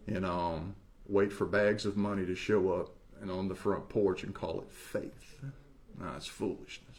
and 0.06 0.26
um, 0.26 0.74
wait 1.08 1.32
for 1.32 1.46
bags 1.46 1.86
of 1.86 1.96
money 1.96 2.26
to 2.26 2.34
show 2.34 2.72
up 2.72 2.90
and 3.20 3.30
on 3.30 3.48
the 3.48 3.54
front 3.54 3.88
porch 3.88 4.24
and 4.24 4.34
call 4.34 4.60
it 4.60 4.70
faith. 4.70 5.40
No, 5.98 6.08
it's 6.16 6.26
foolishness. 6.26 6.96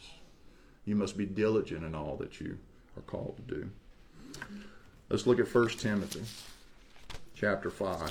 You 0.84 0.96
must 0.96 1.16
be 1.16 1.26
diligent 1.26 1.84
in 1.84 1.94
all 1.94 2.16
that 2.16 2.40
you 2.40 2.58
are 2.96 3.02
called 3.02 3.36
to 3.36 3.54
do. 3.54 3.70
Let's 5.08 5.26
look 5.26 5.38
at 5.38 5.52
1 5.52 5.68
Timothy 5.70 6.22
chapter 7.34 7.70
5. 7.70 8.10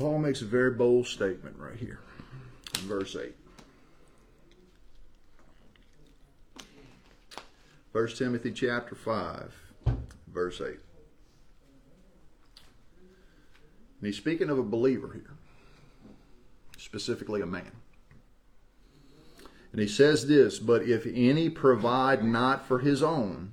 Paul 0.00 0.18
makes 0.18 0.40
a 0.40 0.46
very 0.46 0.70
bold 0.70 1.06
statement 1.06 1.56
right 1.58 1.76
here 1.76 2.00
in 2.76 2.88
verse 2.88 3.14
8. 3.14 3.34
1 7.92 8.08
Timothy 8.16 8.50
chapter 8.50 8.94
5, 8.94 9.54
verse 10.32 10.62
8. 10.62 10.68
And 10.68 10.78
he's 14.00 14.16
speaking 14.16 14.48
of 14.48 14.58
a 14.58 14.62
believer 14.62 15.10
here, 15.12 15.34
specifically 16.78 17.42
a 17.42 17.46
man. 17.46 17.70
And 19.72 19.82
he 19.82 19.86
says 19.86 20.26
this, 20.26 20.58
but 20.58 20.84
if 20.84 21.06
any 21.06 21.50
provide 21.50 22.24
not 22.24 22.66
for 22.66 22.78
his 22.78 23.02
own, 23.02 23.52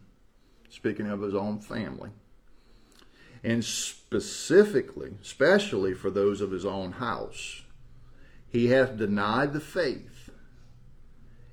speaking 0.69 1.07
of 1.07 1.19
his 1.19 1.35
own 1.35 1.59
family, 1.59 2.11
and 3.43 3.63
specifically, 3.63 5.11
especially 5.21 5.93
for 5.93 6.09
those 6.09 6.41
of 6.41 6.51
his 6.51 6.65
own 6.65 6.93
house, 6.93 7.63
he 8.49 8.67
hath 8.67 8.97
denied 8.97 9.53
the 9.53 9.59
faith 9.59 10.29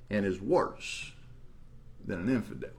and 0.09 0.25
is 0.25 0.41
worse 0.41 1.11
than 2.05 2.19
an 2.19 2.29
infidel. 2.29 2.69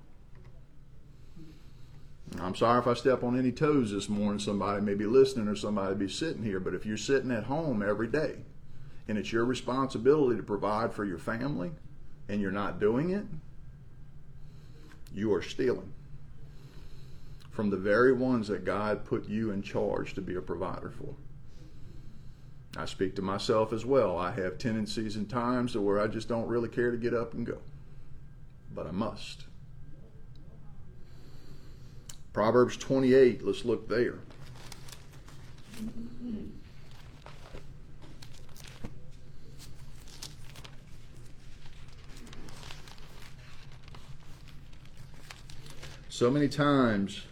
I'm 2.40 2.54
sorry 2.54 2.80
if 2.80 2.86
I 2.86 2.94
step 2.94 3.22
on 3.22 3.38
any 3.38 3.52
toes 3.52 3.92
this 3.92 4.08
morning. 4.08 4.38
Somebody 4.38 4.82
may 4.82 4.94
be 4.94 5.06
listening 5.06 5.48
or 5.48 5.56
somebody 5.56 5.94
be 5.94 6.08
sitting 6.08 6.42
here, 6.42 6.60
but 6.60 6.74
if 6.74 6.84
you're 6.84 6.96
sitting 6.96 7.30
at 7.30 7.44
home 7.44 7.82
every 7.82 8.08
day 8.08 8.36
and 9.08 9.16
it's 9.16 9.32
your 9.32 9.44
responsibility 9.44 10.36
to 10.36 10.42
provide 10.42 10.92
for 10.92 11.04
your 11.04 11.18
family 11.18 11.70
and 12.28 12.40
you're 12.40 12.50
not 12.50 12.80
doing 12.80 13.10
it, 13.10 13.24
you 15.14 15.32
are 15.32 15.42
stealing 15.42 15.92
from 17.56 17.70
the 17.70 17.76
very 17.78 18.12
ones 18.12 18.48
that 18.48 18.66
God 18.66 19.06
put 19.06 19.30
you 19.30 19.50
in 19.50 19.62
charge 19.62 20.12
to 20.12 20.20
be 20.20 20.34
a 20.34 20.42
provider 20.42 20.90
for. 20.90 21.14
I 22.76 22.84
speak 22.84 23.16
to 23.16 23.22
myself 23.22 23.72
as 23.72 23.82
well. 23.82 24.18
I 24.18 24.32
have 24.32 24.58
tendencies 24.58 25.16
and 25.16 25.26
times 25.26 25.74
where 25.74 25.98
I 25.98 26.06
just 26.06 26.28
don't 26.28 26.46
really 26.46 26.68
care 26.68 26.90
to 26.90 26.98
get 26.98 27.14
up 27.14 27.32
and 27.32 27.46
go, 27.46 27.56
but 28.74 28.86
I 28.86 28.90
must. 28.90 29.44
Proverbs 32.34 32.76
28, 32.76 33.42
let's 33.42 33.64
look 33.64 33.88
there. 33.88 34.18
So 46.10 46.30
many 46.30 46.48
times 46.48 47.22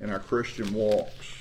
in 0.00 0.10
our 0.10 0.18
Christian 0.18 0.72
walks. 0.72 1.34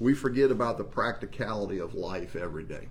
We 0.00 0.14
forget 0.14 0.50
about 0.50 0.78
the 0.78 0.84
practicality 0.84 1.78
of 1.78 1.94
life 1.94 2.36
every 2.36 2.64
day. 2.64 2.88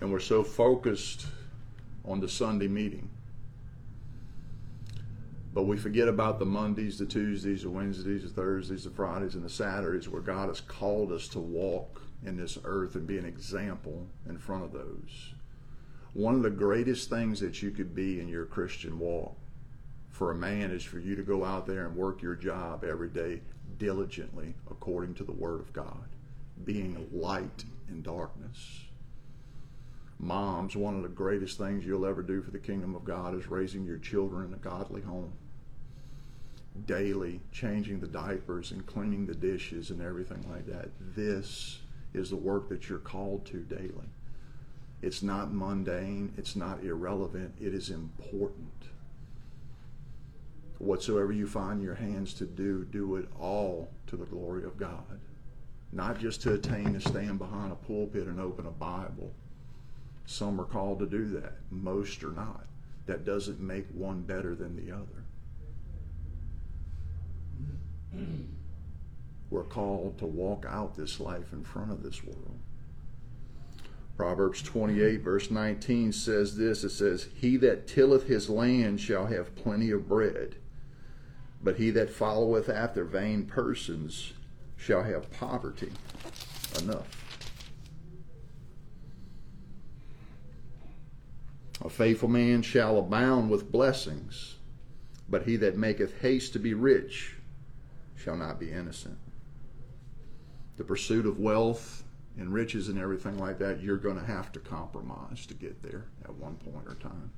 And 0.00 0.10
we're 0.10 0.20
so 0.20 0.42
focused 0.42 1.26
on 2.04 2.20
the 2.20 2.28
Sunday 2.28 2.68
meeting. 2.68 3.10
But 5.52 5.64
we 5.64 5.76
forget 5.76 6.06
about 6.06 6.38
the 6.38 6.46
Mondays, 6.46 6.98
the 6.98 7.06
Tuesdays, 7.06 7.64
the 7.64 7.70
Wednesdays, 7.70 8.22
the 8.22 8.28
Thursdays, 8.28 8.84
the 8.84 8.90
Fridays, 8.90 9.34
and 9.34 9.44
the 9.44 9.50
Saturdays 9.50 10.08
where 10.08 10.22
God 10.22 10.48
has 10.48 10.60
called 10.60 11.10
us 11.10 11.26
to 11.28 11.40
walk 11.40 12.02
in 12.24 12.36
this 12.36 12.56
earth 12.64 12.94
and 12.94 13.06
be 13.06 13.18
an 13.18 13.24
example 13.24 14.06
in 14.28 14.38
front 14.38 14.64
of 14.64 14.72
those. 14.72 15.34
One 16.12 16.34
of 16.34 16.42
the 16.42 16.50
greatest 16.50 17.08
things 17.08 17.38
that 17.40 17.62
you 17.62 17.70
could 17.70 17.94
be 17.94 18.20
in 18.20 18.28
your 18.28 18.44
Christian 18.44 18.98
walk 18.98 19.36
for 20.10 20.32
a 20.32 20.34
man 20.34 20.70
is 20.70 20.82
for 20.82 20.98
you 20.98 21.14
to 21.16 21.22
go 21.22 21.44
out 21.44 21.66
there 21.66 21.86
and 21.86 21.96
work 21.96 22.20
your 22.20 22.34
job 22.34 22.84
every 22.84 23.08
day 23.08 23.40
diligently 23.78 24.54
according 24.70 25.14
to 25.14 25.24
the 25.24 25.32
Word 25.32 25.60
of 25.60 25.72
God, 25.72 26.08
being 26.64 27.08
light 27.12 27.64
in 27.88 28.02
darkness. 28.02 28.84
Moms, 30.18 30.76
one 30.76 30.96
of 30.96 31.02
the 31.02 31.08
greatest 31.08 31.56
things 31.56 31.86
you'll 31.86 32.04
ever 32.04 32.22
do 32.22 32.42
for 32.42 32.50
the 32.50 32.58
kingdom 32.58 32.94
of 32.94 33.04
God 33.04 33.34
is 33.34 33.46
raising 33.46 33.86
your 33.86 33.96
children 33.98 34.48
in 34.48 34.54
a 34.54 34.58
godly 34.58 35.00
home. 35.00 35.32
Daily 36.86 37.40
changing 37.52 38.00
the 38.00 38.06
diapers 38.06 38.72
and 38.72 38.86
cleaning 38.86 39.26
the 39.26 39.34
dishes 39.34 39.90
and 39.90 40.02
everything 40.02 40.44
like 40.50 40.66
that. 40.66 40.90
This 41.16 41.78
is 42.12 42.30
the 42.30 42.36
work 42.36 42.68
that 42.68 42.88
you're 42.88 42.98
called 42.98 43.46
to 43.46 43.60
daily. 43.60 44.10
It's 45.02 45.22
not 45.22 45.52
mundane, 45.52 46.32
it's 46.36 46.56
not 46.56 46.84
irrelevant, 46.84 47.54
it 47.60 47.72
is 47.72 47.90
important. 47.90 48.68
Whatsoever 50.78 51.32
you 51.32 51.46
find 51.46 51.82
your 51.82 51.94
hands 51.94 52.34
to 52.34 52.44
do, 52.44 52.84
do 52.84 53.16
it 53.16 53.28
all 53.38 53.90
to 54.06 54.16
the 54.16 54.24
glory 54.26 54.64
of 54.64 54.78
God. 54.78 55.20
Not 55.92 56.18
just 56.18 56.42
to 56.42 56.54
attain 56.54 56.94
to 56.94 57.00
stand 57.00 57.38
behind 57.38 57.72
a 57.72 57.76
pulpit 57.76 58.26
and 58.26 58.40
open 58.40 58.66
a 58.66 58.70
Bible. 58.70 59.32
Some 60.26 60.60
are 60.60 60.64
called 60.64 61.00
to 61.00 61.06
do 61.06 61.26
that, 61.40 61.56
most 61.70 62.22
are 62.22 62.32
not. 62.32 62.66
That 63.06 63.24
doesn't 63.24 63.60
make 63.60 63.86
one 63.92 64.22
better 64.22 64.54
than 64.54 64.76
the 64.76 64.92
other. 64.94 65.24
We're 69.50 69.64
called 69.64 70.18
to 70.18 70.26
walk 70.26 70.64
out 70.68 70.96
this 70.96 71.18
life 71.18 71.52
in 71.52 71.64
front 71.64 71.90
of 71.90 72.02
this 72.02 72.22
world. 72.22 72.58
Proverbs 74.20 74.60
28, 74.60 75.22
verse 75.22 75.50
19 75.50 76.12
says 76.12 76.58
this 76.58 76.84
it 76.84 76.90
says, 76.90 77.28
He 77.36 77.56
that 77.56 77.88
tilleth 77.88 78.26
his 78.26 78.50
land 78.50 79.00
shall 79.00 79.24
have 79.24 79.56
plenty 79.56 79.90
of 79.90 80.06
bread, 80.06 80.56
but 81.64 81.76
he 81.76 81.88
that 81.92 82.10
followeth 82.10 82.68
after 82.68 83.02
vain 83.02 83.46
persons 83.46 84.34
shall 84.76 85.04
have 85.04 85.32
poverty 85.32 85.90
enough. 86.82 87.08
A 91.80 91.88
faithful 91.88 92.28
man 92.28 92.60
shall 92.60 92.98
abound 92.98 93.48
with 93.48 93.72
blessings, 93.72 94.56
but 95.30 95.44
he 95.44 95.56
that 95.56 95.78
maketh 95.78 96.20
haste 96.20 96.52
to 96.52 96.58
be 96.58 96.74
rich 96.74 97.36
shall 98.16 98.36
not 98.36 98.60
be 98.60 98.70
innocent. 98.70 99.16
The 100.76 100.84
pursuit 100.84 101.24
of 101.24 101.38
wealth 101.38 102.04
and 102.40 102.52
riches 102.54 102.88
and 102.88 102.98
everything 102.98 103.38
like 103.38 103.58
that, 103.58 103.82
you're 103.82 103.98
going 103.98 104.18
to 104.18 104.24
have 104.24 104.50
to 104.50 104.58
compromise 104.58 105.44
to 105.44 105.54
get 105.54 105.82
there 105.82 106.06
at 106.24 106.34
one 106.34 106.54
point 106.56 106.86
or 106.86 106.94
time. 106.94 107.30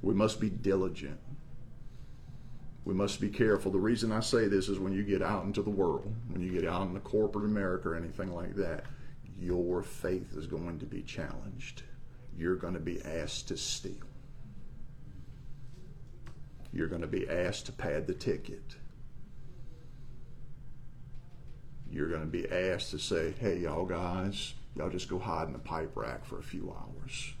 We 0.00 0.14
must 0.14 0.40
be 0.40 0.48
diligent. 0.48 1.20
We 2.86 2.94
must 2.94 3.20
be 3.20 3.28
careful. 3.28 3.70
The 3.70 3.78
reason 3.78 4.10
I 4.12 4.20
say 4.20 4.48
this 4.48 4.68
is 4.68 4.78
when 4.78 4.94
you 4.94 5.02
get 5.02 5.22
out 5.22 5.44
into 5.44 5.62
the 5.62 5.70
world, 5.70 6.12
when 6.30 6.42
you 6.42 6.52
get 6.52 6.66
out 6.66 6.86
into 6.88 7.00
corporate 7.00 7.44
America 7.44 7.90
or 7.90 7.96
anything 7.96 8.34
like 8.34 8.56
that, 8.56 8.84
your 9.38 9.82
faith 9.82 10.34
is 10.34 10.46
going 10.46 10.78
to 10.78 10.86
be 10.86 11.02
challenged. 11.02 11.82
You're 12.36 12.56
going 12.56 12.74
to 12.74 12.80
be 12.80 13.02
asked 13.02 13.48
to 13.48 13.56
steal. 13.56 13.92
You're 16.72 16.88
going 16.88 17.02
to 17.02 17.06
be 17.06 17.28
asked 17.28 17.66
to 17.66 17.72
pad 17.72 18.06
the 18.06 18.14
ticket 18.14 18.76
you're 21.94 22.08
going 22.08 22.20
to 22.20 22.26
be 22.26 22.50
asked 22.50 22.90
to 22.90 22.98
say, 22.98 23.34
hey, 23.38 23.58
y'all 23.58 23.86
guys, 23.86 24.54
y'all 24.74 24.90
just 24.90 25.08
go 25.08 25.18
hide 25.18 25.46
in 25.46 25.52
the 25.52 25.58
pipe 25.60 25.92
rack 25.94 26.24
for 26.24 26.40
a 26.40 26.42
few 26.42 26.76
hours. 26.76 27.32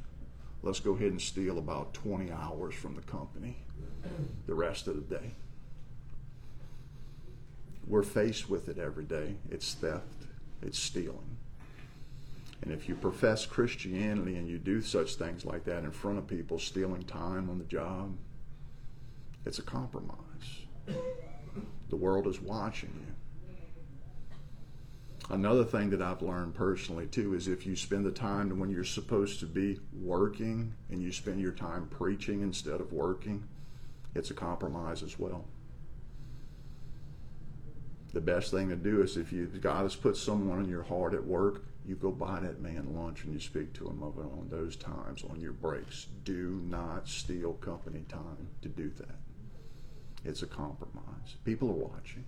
Let's 0.62 0.80
go 0.80 0.92
ahead 0.92 1.08
and 1.08 1.20
steal 1.20 1.58
about 1.58 1.92
20 1.92 2.30
hours 2.30 2.74
from 2.74 2.94
the 2.94 3.02
company 3.02 3.56
the 4.46 4.54
rest 4.54 4.86
of 4.86 4.94
the 4.94 5.18
day. 5.18 5.32
We're 7.86 8.04
faced 8.04 8.48
with 8.48 8.68
it 8.68 8.78
every 8.78 9.04
day. 9.04 9.34
It's 9.50 9.74
theft, 9.74 10.26
it's 10.62 10.78
stealing. 10.78 11.36
And 12.62 12.72
if 12.72 12.88
you 12.88 12.94
profess 12.94 13.44
Christianity 13.44 14.36
and 14.36 14.48
you 14.48 14.58
do 14.58 14.80
such 14.80 15.16
things 15.16 15.44
like 15.44 15.64
that 15.64 15.84
in 15.84 15.90
front 15.90 16.18
of 16.18 16.26
people, 16.26 16.58
stealing 16.58 17.02
time 17.02 17.50
on 17.50 17.58
the 17.58 17.64
job, 17.64 18.16
it's 19.44 19.58
a 19.58 19.62
compromise. 19.62 20.16
The 21.90 21.96
world 21.96 22.26
is 22.26 22.40
watching 22.40 22.92
you. 22.94 23.13
Another 25.30 25.64
thing 25.64 25.88
that 25.90 26.02
I've 26.02 26.20
learned 26.20 26.54
personally 26.54 27.06
too 27.06 27.34
is 27.34 27.48
if 27.48 27.66
you 27.66 27.76
spend 27.76 28.04
the 28.04 28.10
time 28.10 28.58
when 28.58 28.70
you're 28.70 28.84
supposed 28.84 29.40
to 29.40 29.46
be 29.46 29.80
working 29.92 30.74
and 30.90 31.02
you 31.02 31.12
spend 31.12 31.40
your 31.40 31.52
time 31.52 31.86
preaching 31.86 32.42
instead 32.42 32.80
of 32.80 32.92
working, 32.92 33.48
it's 34.14 34.30
a 34.30 34.34
compromise 34.34 35.02
as 35.02 35.18
well. 35.18 35.46
The 38.12 38.20
best 38.20 38.50
thing 38.50 38.68
to 38.68 38.76
do 38.76 39.02
is 39.02 39.16
if 39.16 39.32
you 39.32 39.46
God 39.46 39.82
has 39.82 39.96
put 39.96 40.16
someone 40.16 40.60
in 40.62 40.68
your 40.68 40.84
heart 40.84 41.14
at 41.14 41.24
work, 41.24 41.64
you 41.86 41.94
go 41.94 42.10
buy 42.10 42.40
that 42.40 42.60
man 42.60 42.94
lunch 42.94 43.24
and 43.24 43.32
you 43.32 43.40
speak 43.40 43.72
to 43.74 43.88
him 43.88 44.02
of 44.02 44.18
it 44.18 44.22
on 44.22 44.48
those 44.50 44.76
times 44.76 45.24
on 45.28 45.40
your 45.40 45.52
breaks. 45.52 46.06
Do 46.24 46.62
not 46.68 47.08
steal 47.08 47.54
company 47.54 48.04
time 48.08 48.48
to 48.62 48.68
do 48.68 48.90
that. 48.98 49.16
It's 50.22 50.42
a 50.42 50.46
compromise. 50.46 51.36
People 51.44 51.70
are 51.70 51.88
watching. 51.88 52.24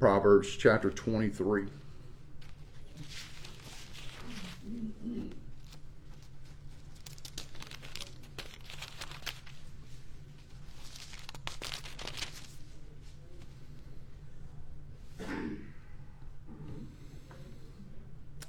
Proverbs 0.00 0.56
chapter 0.56 0.90
23. 0.90 1.66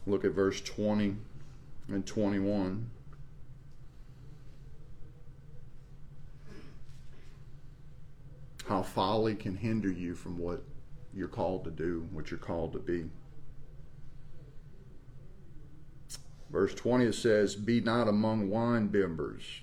Look 0.08 0.24
at 0.24 0.32
verse 0.32 0.62
20 0.62 1.18
and 1.90 2.06
21. 2.06 2.90
How 8.70 8.82
folly 8.82 9.36
can 9.36 9.58
hinder 9.58 9.92
you 9.92 10.16
from 10.16 10.38
what 10.38 10.64
you're 11.14 11.28
called 11.28 11.64
to 11.66 11.72
do, 11.72 12.08
what 12.12 12.32
you're 12.32 12.40
called 12.40 12.74
to 12.74 12.80
be. 12.80 13.10
Verse 16.50 16.74
20 16.74 17.06
it 17.06 17.16
says, 17.16 17.56
Be 17.56 17.80
not 17.80 18.08
among 18.08 18.50
wine 18.50 18.90
bibbers, 18.90 19.62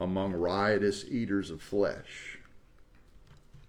among 0.00 0.32
riotous 0.32 1.04
eaters 1.08 1.50
of 1.50 1.62
flesh. 1.62 2.38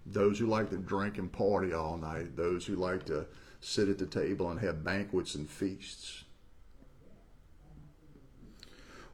Those 0.06 0.38
who 0.38 0.46
like 0.46 0.70
to 0.70 0.78
drink 0.78 1.18
and 1.18 1.30
party 1.30 1.72
all 1.72 1.98
night, 1.98 2.36
those 2.36 2.66
who 2.66 2.74
like 2.74 3.04
to 3.06 3.26
sit 3.60 3.88
at 3.88 3.98
the 3.98 4.06
table 4.06 4.50
and 4.50 4.60
have 4.60 4.82
banquets 4.82 5.34
and 5.34 5.48
feasts. 5.48 6.24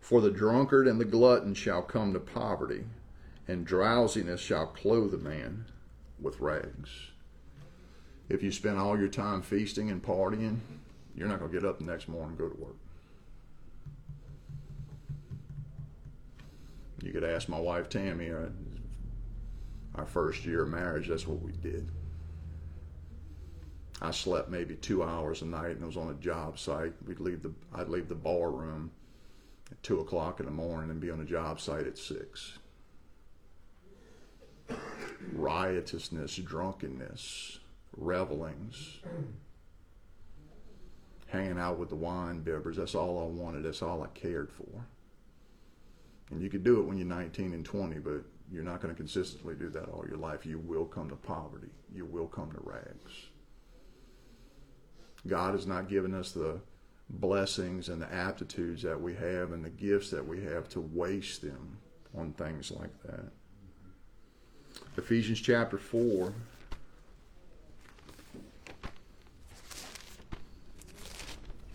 For 0.01 0.21
the 0.21 0.31
drunkard 0.31 0.87
and 0.87 1.01
the 1.01 1.05
glutton 1.05 1.55
shall 1.55 1.83
come 1.83 2.13
to 2.13 2.21
poverty, 2.21 2.85
and 3.49 3.67
drowsiness 3.67 4.41
shall 4.41 4.69
clothe 4.69 5.13
a 5.13 5.19
man 5.19 5.67
with 6.21 6.39
rags 6.39 7.11
if 8.29 8.43
you 8.43 8.51
spend 8.51 8.79
all 8.79 8.99
your 8.99 9.09
time 9.09 9.43
feasting 9.43 9.91
and 9.91 10.03
partying, 10.03 10.59
you're 11.15 11.29
not 11.29 11.39
going 11.39 11.51
to 11.51 11.59
get 11.59 11.67
up 11.67 11.79
the 11.79 11.85
next 11.85 12.09
morning 12.09 12.31
and 12.31 12.39
go 12.39 12.49
to 12.49 12.61
work. 12.61 12.77
You 17.03 17.12
could 17.12 17.25
ask 17.25 17.49
my 17.49 17.59
wife 17.59 17.89
Tammy, 17.89 18.31
uh, 18.31 18.49
our 19.95 20.07
first 20.07 20.45
year 20.45 20.65
of 20.65 20.69
marriage, 20.69 21.09
that's 21.09 21.27
what 21.27 21.41
we 21.41 21.53
did. 21.53 21.89
I 24.03 24.11
slept 24.11 24.51
maybe 24.51 24.75
two 24.75 25.03
hours 25.03 25.41
a 25.43 25.47
night 25.47 25.71
and 25.71 25.83
it 25.83 25.87
was 25.87 25.97
on 25.97 26.11
a 26.11 26.15
job 26.15 26.59
site. 26.59 26.93
We'd 27.07 27.21
leave 27.21 27.43
the 27.43 27.53
I'd 27.75 27.89
leave 27.89 28.09
the 28.09 28.15
bar 28.15 28.51
room 28.51 28.91
at 29.71 29.83
two 29.83 30.01
o'clock 30.01 30.41
in 30.41 30.47
the 30.47 30.53
morning 30.53 30.91
and 30.91 31.01
be 31.01 31.11
on 31.11 31.21
a 31.21 31.25
job 31.25 31.61
site 31.61 31.87
at 31.87 31.97
six. 31.97 32.59
Riotousness, 35.35 36.37
drunkenness, 36.37 37.61
revelings, 37.97 39.01
hanging 41.29 41.59
out 41.59 41.79
with 41.79 41.89
the 41.89 41.97
wine 41.97 42.43
bibbers. 42.43 42.77
That's 42.77 42.95
all 42.95 43.19
I 43.21 43.27
wanted. 43.27 43.65
That's 43.65 43.83
all 43.83 44.03
I 44.03 44.09
cared 44.09 44.51
for. 44.51 44.87
And 46.31 46.43
you 46.43 46.51
could 46.51 46.65
do 46.65 46.81
it 46.81 46.87
when 46.87 46.97
you're 46.97 47.07
19 47.07 47.53
and 47.53 47.65
20, 47.65 47.99
but 48.01 48.25
you're 48.51 48.65
not 48.65 48.81
going 48.81 48.95
to 48.95 48.97
consistently 48.97 49.55
do 49.55 49.69
that 49.71 49.89
all 49.89 50.05
your 50.09 50.19
life. 50.19 50.47
You 50.47 50.59
will 50.59 50.85
come 50.85 51.09
to 51.09 51.17
poverty. 51.17 51.71
You 51.93 52.05
will 52.05 52.27
come 52.27 52.51
to 52.53 52.61
rags. 52.63 53.29
God 55.27 55.55
has 55.55 55.67
not 55.67 55.89
given 55.89 56.15
us 56.15 56.33
the 56.33 56.61
blessings 57.09 57.89
and 57.89 58.03
the 58.03 58.13
aptitudes 58.13 58.83
that 58.83 59.01
we 59.01 59.15
have 59.15 59.53
and 59.53 59.65
the 59.65 59.71
gifts 59.71 60.11
that 60.11 60.27
we 60.27 60.43
have 60.45 60.69
to 60.71 60.81
waste 60.81 61.43
them 61.43 61.79
on 62.17 62.33
things 62.33 62.71
like 62.71 63.03
that. 63.05 63.31
Ephesians 64.97 65.41
chapter 65.41 65.79
4. 65.79 66.33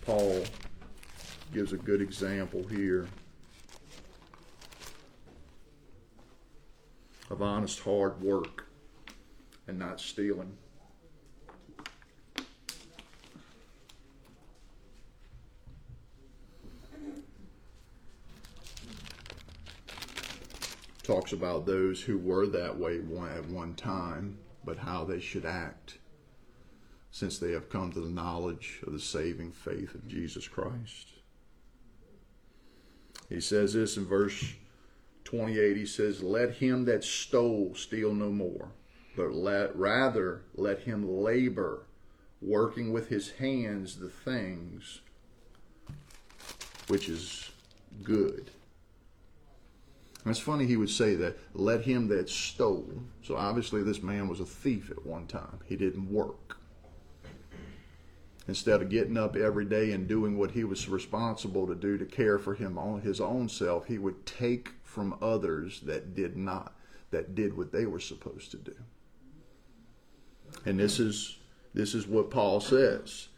Paul 0.02 0.44
gives 1.52 1.72
a 1.72 1.76
good 1.76 2.02
example 2.02 2.66
here 2.68 3.06
of 7.30 7.40
honest 7.40 7.80
hard 7.80 8.20
work 8.20 8.66
and 9.66 9.78
not 9.78 10.00
stealing. 10.00 10.56
talks 21.02 21.32
about 21.32 21.66
those 21.66 22.00
who 22.00 22.16
were 22.16 22.46
that 22.46 22.78
way 22.78 22.96
at 22.96 23.44
one 23.46 23.74
time, 23.74 24.38
but 24.64 24.78
how 24.78 25.04
they 25.04 25.20
should 25.20 25.44
act 25.44 25.98
since 27.22 27.38
they 27.38 27.52
have 27.52 27.70
come 27.70 27.92
to 27.92 28.00
the 28.00 28.10
knowledge 28.10 28.80
of 28.84 28.92
the 28.92 28.98
saving 28.98 29.52
faith 29.52 29.94
of 29.94 30.08
Jesus 30.08 30.48
Christ. 30.48 31.10
He 33.28 33.40
says 33.40 33.74
this 33.74 33.96
in 33.96 34.06
verse 34.06 34.54
28. 35.22 35.76
He 35.76 35.86
says, 35.86 36.20
Let 36.20 36.54
him 36.54 36.84
that 36.86 37.04
stole 37.04 37.76
steal 37.76 38.12
no 38.12 38.30
more, 38.30 38.72
but 39.16 39.32
let, 39.32 39.76
rather 39.76 40.42
let 40.56 40.80
him 40.80 41.08
labor, 41.08 41.86
working 42.40 42.92
with 42.92 43.08
his 43.08 43.30
hands 43.30 44.00
the 44.00 44.08
things 44.08 45.00
which 46.88 47.08
is 47.08 47.52
good 48.02 48.50
it's 50.26 50.38
funny 50.38 50.66
he 50.66 50.76
would 50.76 50.88
say 50.88 51.16
that, 51.16 51.36
let 51.52 51.82
him 51.82 52.06
that 52.08 52.28
stole. 52.28 53.02
So 53.24 53.36
obviously, 53.36 53.82
this 53.82 54.04
man 54.04 54.28
was 54.28 54.38
a 54.38 54.44
thief 54.44 54.88
at 54.88 55.04
one 55.04 55.26
time. 55.26 55.58
He 55.66 55.74
didn't 55.74 56.12
work. 56.12 56.61
Instead 58.48 58.82
of 58.82 58.88
getting 58.88 59.16
up 59.16 59.36
every 59.36 59.64
day 59.64 59.92
and 59.92 60.08
doing 60.08 60.36
what 60.36 60.50
he 60.50 60.64
was 60.64 60.88
responsible 60.88 61.66
to 61.66 61.74
do 61.74 61.96
to 61.96 62.04
care 62.04 62.38
for 62.38 62.54
him 62.54 62.76
on 62.76 63.00
his 63.00 63.20
own 63.20 63.48
self, 63.48 63.86
he 63.86 63.98
would 63.98 64.26
take 64.26 64.72
from 64.82 65.16
others 65.22 65.80
that 65.82 66.14
did 66.14 66.36
not, 66.36 66.74
that 67.10 67.34
did 67.34 67.56
what 67.56 67.70
they 67.70 67.86
were 67.86 68.00
supposed 68.00 68.50
to 68.50 68.56
do. 68.56 68.74
And 70.64 70.78
this 70.78 70.98
is 70.98 71.38
this 71.74 71.94
is 71.94 72.06
what 72.06 72.30
Paul 72.30 72.60
says. 72.60 73.28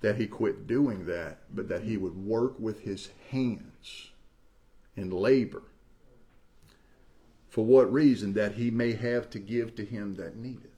That 0.00 0.16
he 0.16 0.26
quit 0.26 0.66
doing 0.66 1.06
that, 1.06 1.42
but 1.54 1.68
that 1.68 1.84
he 1.84 1.96
would 1.96 2.16
work 2.16 2.58
with 2.58 2.80
his 2.80 3.10
hands 3.30 4.10
and 4.96 5.12
labor. 5.12 5.62
For 7.48 7.64
what 7.64 7.92
reason? 7.92 8.32
That 8.32 8.54
he 8.54 8.70
may 8.70 8.92
have 8.92 9.30
to 9.30 9.38
give 9.38 9.76
to 9.76 9.84
him 9.84 10.16
that 10.16 10.36
needeth. 10.36 10.71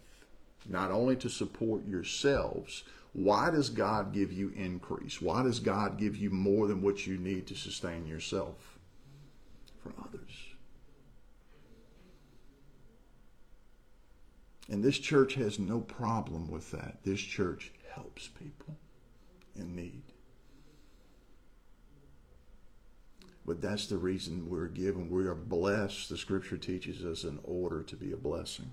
Not 0.68 0.90
only 0.90 1.16
to 1.16 1.28
support 1.28 1.86
yourselves. 1.86 2.84
Why 3.12 3.50
does 3.50 3.70
God 3.70 4.12
give 4.12 4.32
you 4.32 4.50
increase? 4.56 5.20
Why 5.20 5.42
does 5.42 5.60
God 5.60 5.98
give 5.98 6.16
you 6.16 6.30
more 6.30 6.66
than 6.66 6.82
what 6.82 7.06
you 7.06 7.16
need 7.16 7.46
to 7.48 7.54
sustain 7.54 8.06
yourself? 8.06 8.78
For 9.82 9.92
others. 10.02 10.30
And 14.68 14.82
this 14.82 14.98
church 14.98 15.34
has 15.34 15.58
no 15.58 15.80
problem 15.80 16.50
with 16.50 16.70
that. 16.70 16.98
This 17.04 17.20
church 17.20 17.70
helps 17.94 18.28
people 18.28 18.76
in 19.54 19.76
need. 19.76 20.02
But 23.46 23.60
that's 23.60 23.86
the 23.86 23.98
reason 23.98 24.48
we're 24.48 24.68
given. 24.68 25.10
We 25.10 25.26
are 25.26 25.34
blessed, 25.34 26.08
the 26.08 26.16
scripture 26.16 26.56
teaches 26.56 27.04
us, 27.04 27.24
in 27.24 27.38
order 27.44 27.82
to 27.82 27.94
be 27.94 28.12
a 28.12 28.16
blessing. 28.16 28.70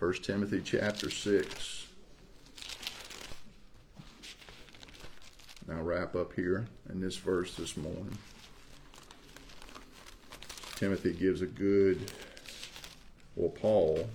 1 0.00 0.14
Timothy 0.22 0.62
chapter 0.64 1.10
6. 1.10 1.86
I'll 5.70 5.82
wrap 5.82 6.16
up 6.16 6.32
here 6.32 6.66
in 6.88 7.02
this 7.02 7.16
verse 7.16 7.54
this 7.54 7.76
morning. 7.76 8.16
Timothy 10.76 11.12
gives 11.12 11.42
a 11.42 11.46
good, 11.46 12.10
well, 13.36 13.50
Paul, 13.50 14.08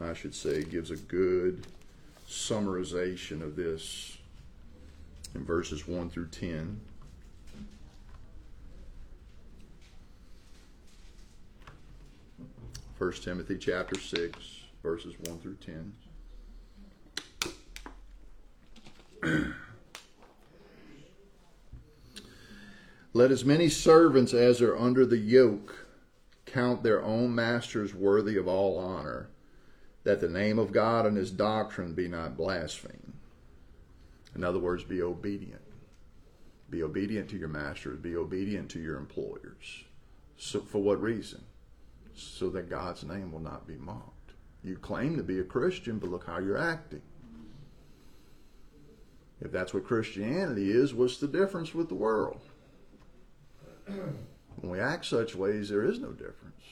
I 0.00 0.14
should 0.14 0.34
say, 0.34 0.64
gives 0.64 0.90
a 0.90 0.96
good 0.96 1.66
summarization 2.26 3.42
of 3.42 3.54
this 3.54 4.16
in 5.34 5.44
verses 5.44 5.86
1 5.86 6.08
through 6.08 6.28
10. 6.28 6.80
First 13.02 13.24
Timothy 13.24 13.58
chapter 13.58 13.98
6, 13.98 14.62
verses 14.80 15.16
1 15.26 15.38
through 15.40 15.56
10. 19.24 19.54
Let 23.12 23.32
as 23.32 23.44
many 23.44 23.68
servants 23.68 24.32
as 24.32 24.62
are 24.62 24.76
under 24.76 25.04
the 25.04 25.18
yoke 25.18 25.88
count 26.46 26.84
their 26.84 27.02
own 27.02 27.34
masters 27.34 27.92
worthy 27.92 28.36
of 28.36 28.46
all 28.46 28.78
honor, 28.78 29.30
that 30.04 30.20
the 30.20 30.28
name 30.28 30.60
of 30.60 30.70
God 30.70 31.04
and 31.04 31.16
his 31.16 31.32
doctrine 31.32 31.94
be 31.94 32.06
not 32.06 32.36
blasphemed. 32.36 33.14
In 34.36 34.44
other 34.44 34.60
words, 34.60 34.84
be 34.84 35.02
obedient. 35.02 35.62
Be 36.70 36.84
obedient 36.84 37.28
to 37.30 37.36
your 37.36 37.48
masters. 37.48 37.98
Be 37.98 38.14
obedient 38.14 38.70
to 38.70 38.78
your 38.78 38.96
employers. 38.96 39.86
So, 40.36 40.60
for 40.60 40.80
what 40.80 41.02
reason? 41.02 41.42
So 42.14 42.50
that 42.50 42.68
God's 42.68 43.04
name 43.04 43.32
will 43.32 43.40
not 43.40 43.66
be 43.66 43.76
mocked. 43.76 44.32
You 44.62 44.76
claim 44.76 45.16
to 45.16 45.22
be 45.22 45.38
a 45.40 45.44
Christian, 45.44 45.98
but 45.98 46.10
look 46.10 46.26
how 46.26 46.38
you're 46.38 46.58
acting. 46.58 47.02
If 49.40 49.50
that's 49.50 49.74
what 49.74 49.84
Christianity 49.84 50.70
is, 50.70 50.94
what's 50.94 51.16
the 51.16 51.26
difference 51.26 51.74
with 51.74 51.88
the 51.88 51.94
world? 51.94 52.40
When 54.56 54.70
we 54.70 54.80
act 54.80 55.06
such 55.06 55.34
ways, 55.34 55.70
there 55.70 55.82
is 55.82 55.98
no 55.98 56.12
difference. 56.12 56.62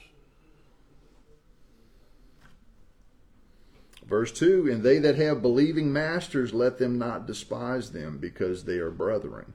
Verse 4.05 4.31
2 4.31 4.69
And 4.71 4.83
they 4.83 4.99
that 4.99 5.15
have 5.15 5.41
believing 5.41 5.91
masters, 5.91 6.53
let 6.53 6.77
them 6.77 6.97
not 6.97 7.27
despise 7.27 7.91
them 7.91 8.17
because 8.17 8.63
they 8.63 8.77
are 8.77 8.91
brethren, 8.91 9.53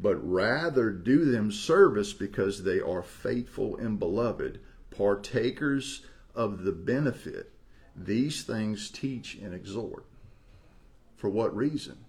but 0.00 0.16
rather 0.16 0.90
do 0.90 1.24
them 1.24 1.50
service 1.50 2.12
because 2.12 2.62
they 2.62 2.80
are 2.80 3.02
faithful 3.02 3.76
and 3.76 3.98
beloved, 3.98 4.60
partakers 4.94 6.04
of 6.34 6.64
the 6.64 6.72
benefit. 6.72 7.52
These 7.94 8.44
things 8.44 8.90
teach 8.90 9.34
and 9.34 9.54
exhort. 9.54 10.04
For 11.16 11.28
what 11.28 11.54
reason? 11.54 12.04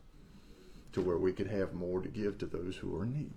To 0.94 1.02
where 1.02 1.18
we 1.18 1.34
could 1.34 1.48
have 1.48 1.74
more 1.74 2.02
to 2.02 2.10
give 2.10 2.38
to 2.40 2.46
those 2.46 2.78
who 2.78 2.96
are 2.96 3.04
in 3.04 3.14
need. 3.14 3.34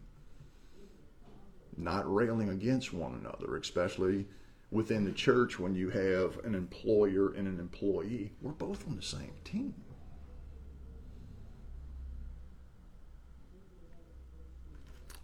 Not 1.77 2.13
railing 2.13 2.49
against 2.49 2.93
one 2.93 3.15
another, 3.15 3.57
especially 3.57 4.27
within 4.71 5.05
the 5.05 5.13
church 5.13 5.59
when 5.59 5.75
you 5.75 5.91
have 5.91 6.39
an 6.45 6.55
employer 6.55 7.33
and 7.35 7.47
an 7.47 7.59
employee. 7.59 8.33
We're 8.41 8.53
both 8.53 8.87
on 8.87 8.97
the 8.97 9.03
same 9.03 9.33
team. 9.45 9.75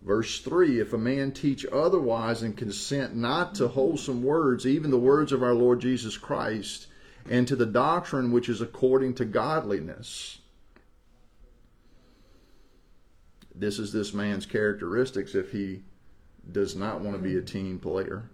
Verse 0.04 0.40
3 0.40 0.80
If 0.80 0.92
a 0.92 0.98
man 0.98 1.32
teach 1.32 1.64
otherwise 1.66 2.42
and 2.42 2.56
consent 2.56 3.14
not 3.14 3.54
to 3.56 3.68
wholesome 3.68 4.22
words, 4.22 4.66
even 4.66 4.90
the 4.90 4.98
words 4.98 5.32
of 5.32 5.42
our 5.42 5.54
Lord 5.54 5.80
Jesus 5.80 6.16
Christ, 6.16 6.88
and 7.28 7.46
to 7.46 7.56
the 7.56 7.66
doctrine 7.66 8.32
which 8.32 8.48
is 8.48 8.60
according 8.60 9.14
to 9.14 9.24
godliness, 9.24 10.38
this 13.54 13.78
is 13.78 13.92
this 13.92 14.12
man's 14.12 14.46
characteristics 14.46 15.34
if 15.34 15.52
he 15.52 15.82
does 16.50 16.74
not 16.74 17.00
want 17.00 17.16
to 17.16 17.22
be 17.22 17.36
a 17.36 17.42
team 17.42 17.78
player 17.78 18.28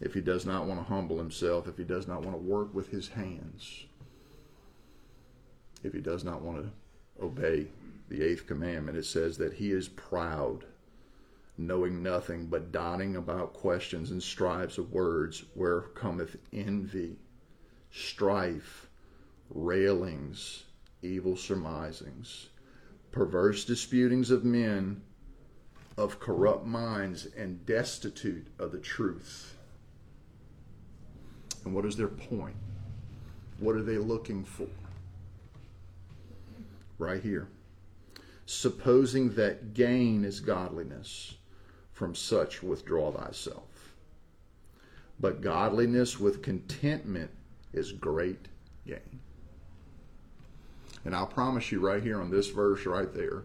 if 0.00 0.14
he 0.14 0.20
does 0.20 0.44
not 0.44 0.66
want 0.66 0.80
to 0.80 0.84
humble 0.84 1.18
himself, 1.18 1.68
if 1.68 1.76
he 1.76 1.84
does 1.84 2.08
not 2.08 2.22
want 2.22 2.36
to 2.36 2.42
work 2.42 2.74
with 2.74 2.88
his 2.88 3.08
hands, 3.08 3.84
if 5.82 5.92
he 5.92 6.00
does 6.00 6.24
not 6.24 6.42
want 6.42 6.62
to 6.62 7.24
obey 7.24 7.68
the 8.08 8.22
eighth 8.22 8.46
commandment, 8.46 8.98
it 8.98 9.04
says 9.04 9.38
that 9.38 9.54
he 9.54 9.70
is 9.70 9.88
proud, 9.88 10.64
knowing 11.56 12.02
nothing 12.02 12.46
but 12.46 12.72
dotting 12.72 13.16
about 13.16 13.52
questions 13.52 14.10
and 14.10 14.22
strives 14.22 14.78
of 14.78 14.92
words, 14.92 15.44
where 15.54 15.80
cometh 15.80 16.36
envy, 16.52 17.16
strife, 17.90 18.88
railings, 19.50 20.64
evil 21.02 21.36
surmisings, 21.36 22.48
perverse 23.12 23.64
disputings 23.64 24.30
of 24.30 24.44
men 24.44 25.00
of 25.96 26.18
corrupt 26.18 26.66
minds 26.66 27.26
and 27.36 27.64
destitute 27.66 28.48
of 28.58 28.72
the 28.72 28.80
truth 28.80 29.56
and 31.64 31.74
what 31.74 31.86
is 31.86 31.96
their 31.96 32.08
point? 32.08 32.56
What 33.58 33.74
are 33.76 33.82
they 33.82 33.96
looking 33.96 34.44
for? 34.44 34.66
right 36.98 37.22
here. 37.22 37.48
Supposing 38.46 39.34
that 39.34 39.74
gain 39.74 40.24
is 40.24 40.40
godliness, 40.40 41.34
from 41.94 42.14
such 42.14 42.62
withdraw 42.62 43.12
thyself. 43.12 43.94
But 45.18 45.40
godliness 45.40 46.18
with 46.18 46.42
contentment 46.42 47.30
is 47.72 47.92
great 47.92 48.48
gain. 48.86 49.20
And 51.04 51.14
I'll 51.14 51.26
promise 51.26 51.70
you 51.70 51.80
right 51.80 52.02
here 52.02 52.20
on 52.20 52.30
this 52.30 52.48
verse 52.48 52.84
right 52.84 53.12
there, 53.14 53.44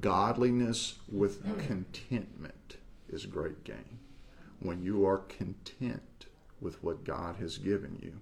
godliness 0.00 0.96
with 1.10 1.42
contentment 1.66 2.76
is 3.08 3.26
great 3.26 3.62
gain. 3.64 3.98
When 4.60 4.82
you 4.82 5.06
are 5.06 5.18
content 5.18 6.26
with 6.60 6.82
what 6.82 7.04
God 7.04 7.36
has 7.36 7.58
given 7.58 7.98
you, 8.02 8.18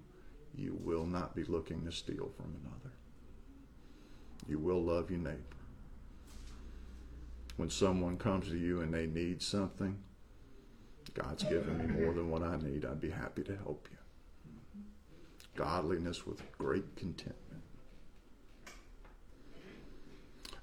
you 0.55 0.77
will 0.83 1.05
not 1.05 1.35
be 1.35 1.43
looking 1.45 1.83
to 1.85 1.91
steal 1.91 2.29
from 2.35 2.55
another. 2.61 2.93
You 4.47 4.59
will 4.59 4.83
love 4.83 5.09
your 5.09 5.19
neighbor. 5.19 5.56
When 7.57 7.71
someone 7.71 8.17
comes 8.17 8.49
to 8.49 8.57
you 8.57 8.81
and 8.81 8.93
they 8.93 9.07
need 9.07 9.41
something, 9.41 9.97
God's 11.15 11.43
given 11.43 11.77
me 11.79 11.87
more 11.87 12.13
than 12.13 12.29
what 12.29 12.43
I 12.43 12.55
need. 12.57 12.85
I'd 12.85 13.01
be 13.01 13.09
happy 13.09 13.43
to 13.43 13.57
help 13.57 13.87
you. 13.91 13.97
Godliness 15.55 16.27
with 16.27 16.43
great 16.59 16.95
contentment. 16.95 17.63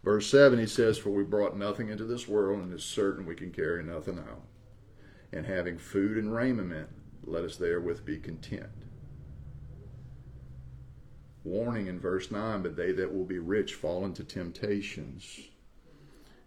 Verse 0.05 0.31
7, 0.31 0.59
he 0.59 0.67
says, 0.67 0.97
For 0.97 1.11
we 1.11 1.25
brought 1.25 1.57
nothing 1.57 1.89
into 1.89 2.05
this 2.05 2.29
world, 2.29 2.61
and 2.61 2.73
it 2.73 2.77
is 2.77 2.85
certain 2.85 3.27
we 3.27 3.35
can 3.35 3.51
carry 3.51 3.83
nothing 3.83 4.19
out. 4.19 4.43
And 5.33 5.47
having 5.47 5.79
food 5.79 6.17
and 6.17 6.33
raiment, 6.33 6.91
let 7.25 7.43
us 7.43 7.57
therewith 7.57 8.05
be 8.05 8.19
content. 8.19 8.69
Warning 11.43 11.89
in 11.89 11.99
verse 11.99 12.31
9, 12.31 12.63
but 12.63 12.77
they 12.77 12.93
that 12.93 13.13
will 13.13 13.25
be 13.25 13.41
rich 13.41 13.75
fall 13.75 14.05
into 14.05 14.23
temptations 14.23 15.41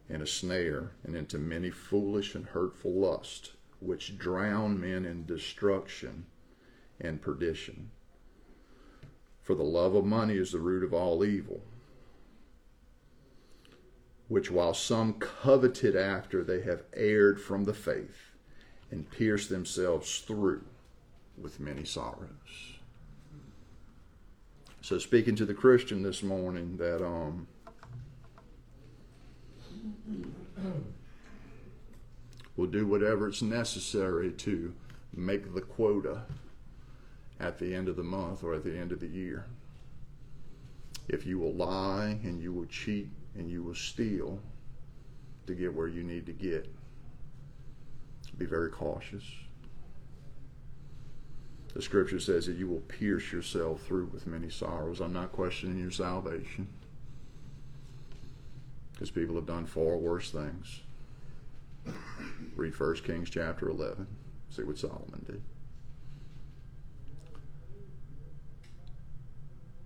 and 0.10 0.22
a 0.22 0.28
snare, 0.28 0.92
and 1.04 1.16
into 1.16 1.38
many 1.38 1.70
foolish 1.70 2.36
and 2.36 2.46
hurtful 2.48 2.94
lusts, 2.94 3.52
which 3.80 4.18
drown 4.18 4.80
men 4.80 5.06
in 5.06 5.26
destruction 5.26 6.26
and 7.00 7.22
perdition. 7.22 7.92
For 9.42 9.56
the 9.56 9.64
love 9.64 9.96
of 9.96 10.06
money 10.06 10.36
is 10.36 10.52
the 10.52 10.60
root 10.60 10.84
of 10.84 10.94
all 10.94 11.24
evil, 11.24 11.62
which 14.28 14.52
while 14.52 14.74
some 14.74 15.14
coveted 15.14 15.96
after, 15.96 16.44
they 16.44 16.62
have 16.62 16.84
erred 16.94 17.40
from 17.40 17.64
the 17.64 17.74
faith 17.74 18.32
and 18.92 19.10
pierced 19.10 19.50
themselves 19.50 20.20
through 20.20 20.64
with 21.38 21.60
many 21.60 21.86
sorrows. 21.86 22.78
So, 24.82 24.98
speaking 24.98 25.36
to 25.36 25.46
the 25.46 25.54
Christian 25.54 26.02
this 26.02 26.24
morning, 26.24 26.78
that 26.78 27.06
um, 27.06 27.48
will 32.56 32.68
do 32.68 32.88
whatever 32.88 33.28
it's 33.28 33.42
necessary 33.42 34.32
to 34.32 34.74
make 35.14 35.54
the 35.54 35.62
quota 35.62 36.24
at 37.40 37.60
the 37.60 37.74
end 37.74 37.88
of 37.88 37.96
the 37.96 38.04
month 38.04 38.44
or 38.44 38.56
at 38.56 38.64
the 38.64 38.76
end 38.76 38.92
of 38.92 39.00
the 39.00 39.08
year. 39.08 39.46
If 41.08 41.26
you 41.26 41.38
will 41.40 41.54
lie 41.54 42.20
and 42.24 42.42
you 42.42 42.52
will 42.52 42.66
cheat 42.66 43.10
and 43.36 43.50
you 43.50 43.64
will 43.64 43.76
steal 43.76 44.40
to 45.46 45.54
get 45.54 45.74
where 45.74 45.88
you 45.88 46.04
need 46.04 46.26
to 46.26 46.34
get, 46.34 46.68
be 48.38 48.46
very 48.46 48.70
cautious. 48.70 49.24
The 51.74 51.82
scripture 51.82 52.20
says 52.20 52.48
that 52.48 52.58
you 52.58 52.68
will 52.68 52.82
pierce 52.82 53.32
yourself 53.32 53.84
through 53.84 54.10
with 54.12 54.26
many 54.26 54.50
sorrows. 54.50 55.00
I'm 55.00 55.14
not 55.14 55.32
questioning 55.32 55.78
your 55.78 55.92
salvation 55.92 56.68
because 58.98 59.12
people 59.12 59.36
have 59.36 59.46
done 59.46 59.68
far 59.68 59.96
worse 59.96 60.32
things. 60.32 60.82
Read 62.56 62.78
1 62.80 62.96
Kings 62.96 63.30
chapter 63.30 63.70
11. 63.70 64.08
See 64.50 64.64
what 64.64 64.80
Solomon 64.80 65.24
did. 65.24 65.44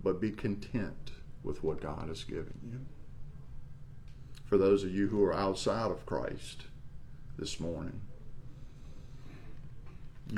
But 0.02 0.18
be 0.18 0.30
content 0.30 1.10
with 1.42 1.62
what 1.62 1.82
God 1.82 2.08
has 2.08 2.24
given 2.24 2.58
you. 2.64 2.80
For 4.46 4.56
those 4.56 4.82
of 4.82 4.94
you 4.94 5.08
who 5.08 5.22
are 5.24 5.34
outside 5.34 5.90
of 5.90 6.06
Christ 6.06 6.62
this 7.38 7.60
morning, 7.60 8.00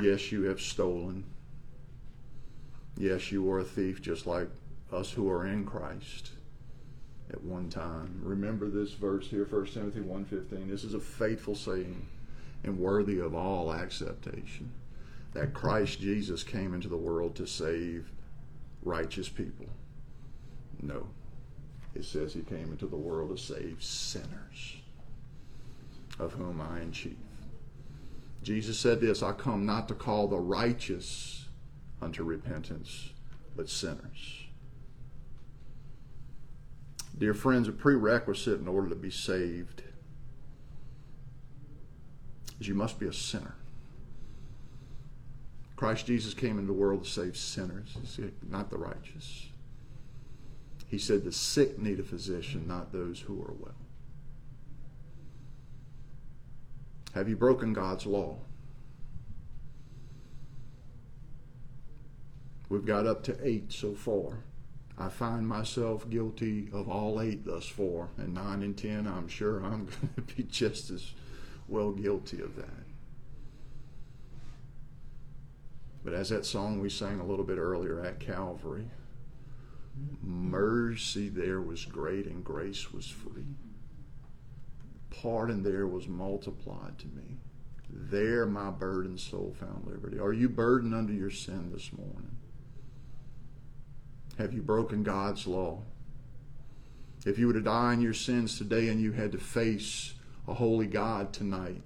yes, 0.01 0.33
you 0.33 0.43
have 0.43 0.59
stolen. 0.59 1.23
Yes, 2.97 3.31
you 3.31 3.49
are 3.49 3.59
a 3.59 3.63
thief 3.63 4.01
just 4.01 4.27
like 4.27 4.49
us 4.91 5.11
who 5.11 5.29
are 5.29 5.47
in 5.47 5.65
Christ 5.65 6.31
at 7.31 7.43
one 7.43 7.69
time. 7.69 8.19
Remember 8.21 8.69
this 8.69 8.91
verse 8.93 9.27
here, 9.27 9.45
1 9.45 9.65
Timothy 9.67 10.01
1.15. 10.01 10.69
This 10.69 10.83
is 10.83 10.93
a 10.93 10.99
faithful 10.99 11.55
saying 11.55 12.07
and 12.63 12.79
worthy 12.79 13.19
of 13.19 13.35
all 13.35 13.73
acceptation 13.73 14.71
that 15.33 15.53
Christ 15.53 15.99
Jesus 15.99 16.43
came 16.43 16.73
into 16.73 16.87
the 16.87 16.97
world 16.97 17.35
to 17.35 17.45
save 17.45 18.09
righteous 18.83 19.27
people. 19.27 19.67
No. 20.81 21.07
It 21.93 22.05
says 22.05 22.33
he 22.33 22.41
came 22.41 22.71
into 22.71 22.87
the 22.87 22.95
world 22.95 23.35
to 23.35 23.43
save 23.43 23.83
sinners, 23.83 24.77
of 26.19 26.33
whom 26.33 26.61
I 26.61 26.79
am 26.79 26.91
chief. 26.91 27.17
Jesus 28.43 28.79
said 28.79 29.01
this 29.01 29.23
I 29.23 29.33
come 29.33 29.65
not 29.65 29.87
to 29.89 29.93
call 29.93 30.27
the 30.27 30.37
righteous 30.37 31.45
unto 32.01 32.23
repentance, 32.23 33.09
but 33.55 33.69
sinners. 33.69 34.44
Dear 37.17 37.33
friends, 37.33 37.67
a 37.67 37.71
prerequisite 37.71 38.59
in 38.59 38.67
order 38.67 38.89
to 38.89 38.95
be 38.95 39.09
saved 39.09 39.83
is 42.59 42.67
you 42.67 42.75
must 42.75 42.99
be 42.99 43.07
a 43.07 43.13
sinner. 43.13 43.55
Christ 45.75 46.05
Jesus 46.05 46.33
came 46.33 46.57
into 46.57 46.67
the 46.67 46.73
world 46.73 47.03
to 47.03 47.09
save 47.09 47.37
sinners, 47.37 47.97
not 48.47 48.69
the 48.69 48.77
righteous. 48.77 49.47
He 50.87 50.97
said 50.97 51.23
the 51.23 51.31
sick 51.31 51.79
need 51.79 51.99
a 51.99 52.03
physician, 52.03 52.67
not 52.67 52.91
those 52.91 53.21
who 53.21 53.41
are 53.41 53.53
well. 53.59 53.75
Have 57.13 57.29
you 57.29 57.35
broken 57.35 57.73
God's 57.73 58.05
law? 58.05 58.37
We've 62.67 62.85
got 62.85 63.07
up 63.07 63.23
to 63.23 63.37
eight 63.41 63.71
so 63.71 63.93
far. 63.93 64.43
I 64.97 65.09
find 65.09 65.47
myself 65.47 66.09
guilty 66.09 66.69
of 66.71 66.87
all 66.87 67.21
eight 67.21 67.45
thus 67.45 67.67
far, 67.67 68.09
and 68.17 68.33
nine 68.33 68.63
and 68.63 68.77
ten, 68.77 69.07
I'm 69.07 69.27
sure 69.27 69.63
I'm 69.63 69.85
going 70.01 70.13
to 70.15 70.21
be 70.21 70.43
just 70.43 70.89
as 70.89 71.11
well 71.67 71.91
guilty 71.91 72.41
of 72.41 72.55
that. 72.55 72.85
But 76.03 76.13
as 76.13 76.29
that 76.29 76.45
song 76.45 76.79
we 76.79 76.89
sang 76.89 77.19
a 77.19 77.25
little 77.25 77.43
bit 77.43 77.57
earlier 77.57 77.99
at 77.99 78.19
Calvary, 78.19 78.85
mercy 80.21 81.29
there 81.29 81.59
was 81.59 81.83
great 81.83 82.27
and 82.27 82.43
grace 82.43 82.93
was 82.93 83.07
free. 83.07 83.55
Pardon 85.09 85.63
there 85.63 85.87
was 85.87 86.07
multiplied 86.07 86.99
to 86.99 87.07
me. 87.07 87.37
There 87.89 88.45
my 88.45 88.69
burdened 88.69 89.19
soul 89.19 89.55
found 89.59 89.87
liberty. 89.87 90.19
Are 90.19 90.33
you 90.33 90.47
burdened 90.47 90.93
under 90.93 91.13
your 91.13 91.31
sin 91.31 91.71
this 91.73 91.91
morning? 91.91 92.37
Have 94.37 94.53
you 94.53 94.61
broken 94.61 95.03
God's 95.03 95.47
law? 95.47 95.79
If 97.25 97.39
you 97.39 97.47
were 97.47 97.53
to 97.53 97.61
die 97.61 97.93
in 97.93 98.01
your 98.01 98.13
sins 98.13 98.57
today 98.57 98.89
and 98.89 98.99
you 98.99 99.13
had 99.13 99.31
to 99.31 99.37
face 99.37 100.13
a 100.47 100.53
holy 100.53 100.87
God 100.87 101.31
tonight, 101.31 101.81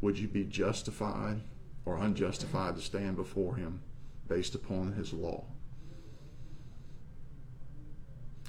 would 0.00 0.18
you 0.18 0.28
be 0.28 0.44
justified 0.44 1.40
or 1.84 1.96
unjustified 1.96 2.76
to 2.76 2.82
stand 2.82 3.16
before 3.16 3.56
Him 3.56 3.80
based 4.26 4.54
upon 4.54 4.92
His 4.92 5.12
law? 5.12 5.44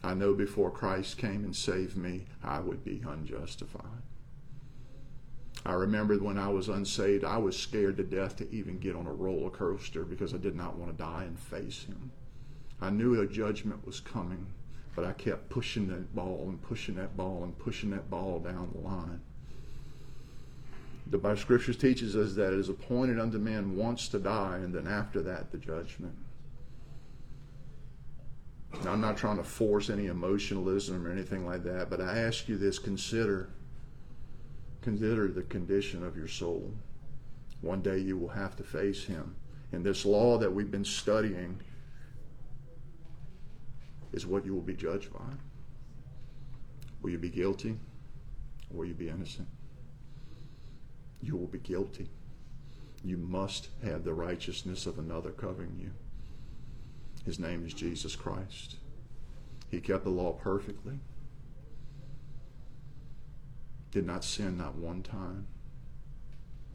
I 0.03 0.13
know 0.13 0.33
before 0.33 0.71
Christ 0.71 1.17
came 1.17 1.43
and 1.43 1.55
saved 1.55 1.95
me, 1.95 2.25
I 2.43 2.59
would 2.59 2.83
be 2.83 3.03
unjustified. 3.07 4.03
I 5.65 5.73
remember 5.73 6.17
when 6.17 6.37
I 6.37 6.47
was 6.47 6.69
unsaved, 6.69 7.23
I 7.23 7.37
was 7.37 7.57
scared 7.57 7.97
to 7.97 8.03
death 8.03 8.37
to 8.37 8.49
even 8.51 8.79
get 8.79 8.95
on 8.95 9.07
a 9.07 9.13
roller 9.13 9.49
coaster 9.49 10.03
because 10.03 10.33
I 10.33 10.37
did 10.37 10.55
not 10.55 10.77
want 10.77 10.91
to 10.91 11.03
die 11.03 11.25
and 11.25 11.37
face 11.37 11.83
Him. 11.83 12.11
I 12.81 12.89
knew 12.89 13.19
a 13.19 13.27
judgment 13.27 13.85
was 13.85 13.99
coming, 13.99 14.47
but 14.95 15.05
I 15.05 15.11
kept 15.13 15.49
pushing 15.49 15.87
that 15.89 16.15
ball 16.15 16.45
and 16.47 16.61
pushing 16.61 16.95
that 16.95 17.17
ball 17.17 17.43
and 17.43 17.57
pushing 17.57 17.89
that 17.91 18.09
ball 18.09 18.39
down 18.39 18.69
the 18.73 18.79
line. 18.79 19.21
The 21.07 21.17
Bible 21.17 21.37
scriptures 21.37 21.77
teaches 21.77 22.15
us 22.15 22.35
that 22.35 22.53
it 22.53 22.59
is 22.59 22.69
appointed 22.69 23.19
unto 23.19 23.37
men 23.37 23.75
once 23.75 24.07
to 24.09 24.19
die, 24.19 24.57
and 24.57 24.73
then 24.73 24.87
after 24.87 25.21
that 25.23 25.51
the 25.51 25.57
judgment. 25.57 26.15
Now, 28.83 28.93
I'm 28.93 29.01
not 29.01 29.17
trying 29.17 29.37
to 29.37 29.43
force 29.43 29.89
any 29.89 30.05
emotionalism 30.05 31.05
or 31.05 31.11
anything 31.11 31.45
like 31.45 31.63
that, 31.63 31.89
but 31.89 31.99
I 31.99 32.19
ask 32.19 32.47
you 32.47 32.57
this: 32.57 32.77
consider, 32.77 33.49
consider 34.81 35.27
the 35.27 35.41
condition 35.41 36.03
of 36.03 36.15
your 36.15 36.27
soul. 36.27 36.71
One 37.61 37.81
day 37.81 37.97
you 37.97 38.15
will 38.17 38.29
have 38.29 38.55
to 38.57 38.63
face 38.63 39.05
Him, 39.05 39.35
and 39.71 39.83
this 39.83 40.05
law 40.05 40.37
that 40.37 40.53
we've 40.53 40.71
been 40.71 40.85
studying 40.85 41.59
is 44.11 44.25
what 44.25 44.45
you 44.45 44.53
will 44.53 44.61
be 44.61 44.73
judged 44.73 45.13
by. 45.13 45.33
Will 47.01 47.11
you 47.11 47.17
be 47.17 47.29
guilty 47.29 47.77
or 48.69 48.79
will 48.79 48.85
you 48.85 48.93
be 48.93 49.09
innocent? 49.09 49.47
You 51.21 51.35
will 51.35 51.47
be 51.47 51.59
guilty. 51.59 52.09
You 53.03 53.17
must 53.17 53.69
have 53.83 54.03
the 54.03 54.13
righteousness 54.13 54.85
of 54.85 54.99
another 54.99 55.31
covering 55.31 55.77
you. 55.79 55.91
His 57.25 57.39
name 57.39 57.65
is 57.65 57.73
Jesus 57.73 58.15
Christ. 58.15 58.77
He 59.69 59.79
kept 59.79 60.03
the 60.03 60.09
law 60.09 60.33
perfectly, 60.33 60.99
did 63.91 64.05
not 64.05 64.23
sin 64.23 64.57
not 64.57 64.75
one 64.75 65.03
time. 65.03 65.47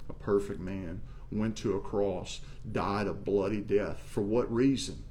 A 0.09 0.13
perfect 0.13 0.61
man 0.61 1.01
went 1.33 1.57
to 1.57 1.75
a 1.75 1.81
cross, 1.81 2.41
died 2.71 3.07
a 3.07 3.13
bloody 3.13 3.61
death. 3.61 4.01
For 4.07 4.21
what 4.21 4.53
reason? 4.53 5.03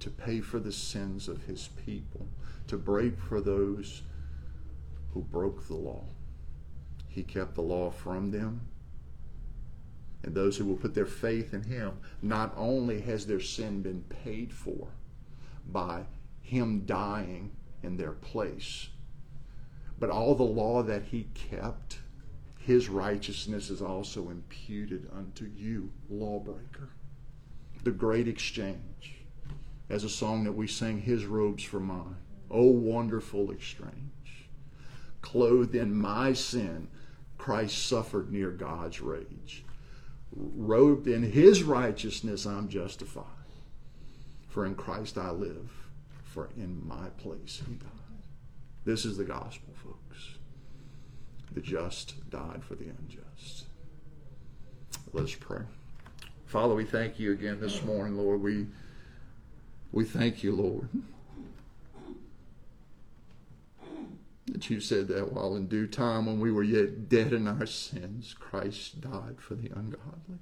To 0.00 0.10
pay 0.10 0.40
for 0.40 0.58
the 0.58 0.72
sins 0.72 1.28
of 1.28 1.44
his 1.44 1.68
people, 1.84 2.26
to 2.68 2.76
break 2.76 3.18
for 3.18 3.40
those 3.40 4.02
who 5.12 5.22
broke 5.22 5.66
the 5.66 5.74
law. 5.74 6.04
He 7.08 7.22
kept 7.22 7.54
the 7.54 7.62
law 7.62 7.90
from 7.90 8.30
them. 8.30 8.60
And 10.22 10.34
those 10.34 10.56
who 10.56 10.64
will 10.64 10.76
put 10.76 10.94
their 10.94 11.06
faith 11.06 11.54
in 11.54 11.62
him, 11.62 11.98
not 12.20 12.52
only 12.56 13.00
has 13.02 13.26
their 13.26 13.40
sin 13.40 13.82
been 13.82 14.02
paid 14.02 14.52
for 14.52 14.88
by 15.66 16.04
him 16.42 16.84
dying 16.84 17.52
in 17.82 17.96
their 17.96 18.12
place, 18.12 18.88
but 19.98 20.10
all 20.10 20.34
the 20.34 20.42
law 20.42 20.82
that 20.82 21.04
he 21.04 21.28
kept 21.34 21.98
his 22.66 22.88
righteousness 22.88 23.70
is 23.70 23.80
also 23.80 24.28
imputed 24.28 25.08
unto 25.16 25.44
you, 25.56 25.92
lawbreaker. 26.10 26.90
The 27.84 27.92
great 27.92 28.26
exchange. 28.26 29.15
As 29.88 30.04
a 30.04 30.08
song 30.08 30.44
that 30.44 30.52
we 30.52 30.66
sing, 30.66 31.00
His 31.00 31.24
robes 31.24 31.62
for 31.62 31.80
mine. 31.80 32.16
Oh, 32.50 32.66
wonderful 32.66 33.50
exchange. 33.50 34.48
Clothed 35.20 35.74
in 35.74 35.94
my 35.94 36.32
sin, 36.32 36.88
Christ 37.38 37.86
suffered 37.86 38.32
near 38.32 38.50
God's 38.50 39.00
rage. 39.00 39.64
Robed 40.34 41.06
in 41.06 41.22
His 41.22 41.62
righteousness, 41.62 42.46
I'm 42.46 42.68
justified. 42.68 43.24
For 44.48 44.66
in 44.66 44.74
Christ 44.74 45.18
I 45.18 45.30
live, 45.30 45.70
for 46.24 46.50
in 46.56 46.86
my 46.86 47.08
place 47.18 47.62
He 47.66 47.74
died. 47.74 47.90
This 48.84 49.04
is 49.04 49.16
the 49.16 49.24
gospel, 49.24 49.74
folks 49.82 49.96
the 51.56 51.62
just 51.62 52.28
died 52.30 52.62
for 52.62 52.74
the 52.74 52.84
unjust. 52.84 53.64
Let 55.14 55.24
us 55.24 55.34
pray. 55.34 55.62
Father, 56.44 56.74
we 56.74 56.84
thank 56.84 57.18
you 57.18 57.32
again 57.32 57.58
this 57.60 57.82
morning, 57.82 58.18
Lord. 58.18 58.42
We 58.42 58.66
we 59.96 60.04
thank 60.04 60.42
you, 60.42 60.54
Lord, 60.54 60.90
that 64.46 64.68
you 64.68 64.78
said 64.78 65.08
that 65.08 65.32
while 65.32 65.56
in 65.56 65.68
due 65.68 65.86
time, 65.86 66.26
when 66.26 66.38
we 66.38 66.52
were 66.52 66.62
yet 66.62 67.08
dead 67.08 67.32
in 67.32 67.48
our 67.48 67.64
sins, 67.64 68.34
Christ 68.38 69.00
died 69.00 69.36
for 69.38 69.54
the 69.54 69.70
ungodly. 69.74 70.36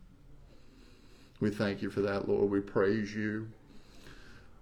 We 1.39 1.51
thank 1.51 1.83
you 1.83 1.91
for 1.91 2.01
that, 2.01 2.29
Lord. 2.29 2.51
We 2.51 2.63
praise 2.63 3.15
you. 3.15 3.47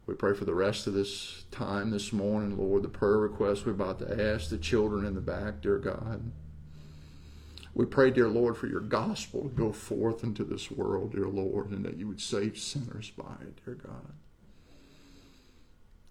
We 0.04 0.12
pray 0.12 0.34
for 0.34 0.44
the 0.44 0.54
rest 0.54 0.86
of 0.86 0.92
this 0.92 1.46
time 1.50 1.90
this 1.90 2.12
morning, 2.12 2.58
Lord, 2.58 2.82
the 2.82 2.90
prayer 2.90 3.16
request 3.16 3.64
we're 3.64 3.72
about 3.72 3.98
to 4.00 4.34
ask, 4.34 4.50
the 4.50 4.58
children 4.58 5.06
in 5.06 5.14
the 5.14 5.22
back, 5.22 5.62
dear 5.62 5.78
God. 5.78 6.30
We 7.72 7.86
pray, 7.86 8.10
dear 8.10 8.28
Lord, 8.28 8.58
for 8.58 8.66
your 8.66 8.80
gospel 8.80 9.44
to 9.44 9.48
go 9.48 9.72
forth 9.72 10.22
into 10.22 10.44
this 10.44 10.70
world, 10.70 11.12
dear 11.12 11.28
Lord, 11.28 11.70
and 11.70 11.82
that 11.86 11.96
you 11.96 12.08
would 12.08 12.20
save 12.20 12.58
sinners 12.58 13.10
by 13.16 13.36
it, 13.40 13.64
dear 13.64 13.76
God. 13.76 14.12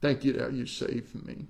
Thank 0.01 0.23
you 0.23 0.33
that 0.33 0.53
you 0.53 0.65
saved 0.65 1.25
me. 1.25 1.47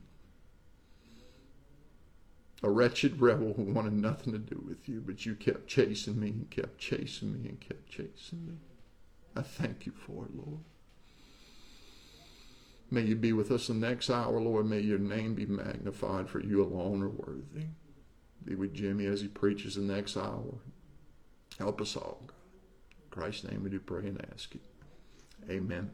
A 2.64 2.70
wretched 2.70 3.20
rebel 3.20 3.54
who 3.54 3.64
wanted 3.64 3.94
nothing 3.94 4.34
to 4.34 4.40
do 4.40 4.64
with 4.68 4.88
you, 4.88 5.02
but 5.04 5.26
you 5.26 5.34
kept 5.34 5.68
chasing 5.68 6.20
me 6.20 6.28
and 6.30 6.50
kept 6.50 6.78
chasing 6.78 7.34
me 7.34 7.50
and 7.50 7.60
kept 7.60 7.90
chasing 7.90 8.46
me. 8.46 8.54
I 9.36 9.42
thank 9.42 9.86
you 9.86 9.94
for 9.94 10.26
it, 10.26 10.36
Lord. 10.36 10.60
May 12.92 13.02
you 13.02 13.16
be 13.16 13.32
with 13.32 13.52
us 13.52 13.68
the 13.68 13.74
next 13.74 14.10
hour, 14.10 14.40
Lord. 14.40 14.66
May 14.66 14.82
your 14.82 15.00
name 15.00 15.34
be 15.34 15.46
magnified, 15.46 16.30
for 16.30 16.42
you 16.42 16.62
alone 16.62 17.02
are 17.02 17.10
worthy. 17.10 17.68
Be 18.44 18.56
with 18.56 18.74
Jimmy 18.74 19.06
as 19.06 19.22
he 19.22 19.30
preaches 19.30 19.76
the 19.76 19.82
next 19.82 20.18
hour. 20.18 20.56
Help 21.58 21.80
us 21.80 21.96
all, 21.96 22.22
God. 22.28 22.36
In 23.04 23.10
Christ's 23.10 23.46
name 23.46 23.64
we 23.64 23.70
do 23.70 23.80
pray 23.80 24.08
and 24.08 24.24
ask 24.34 24.54
it. 24.54 24.62
Amen. 25.50 25.90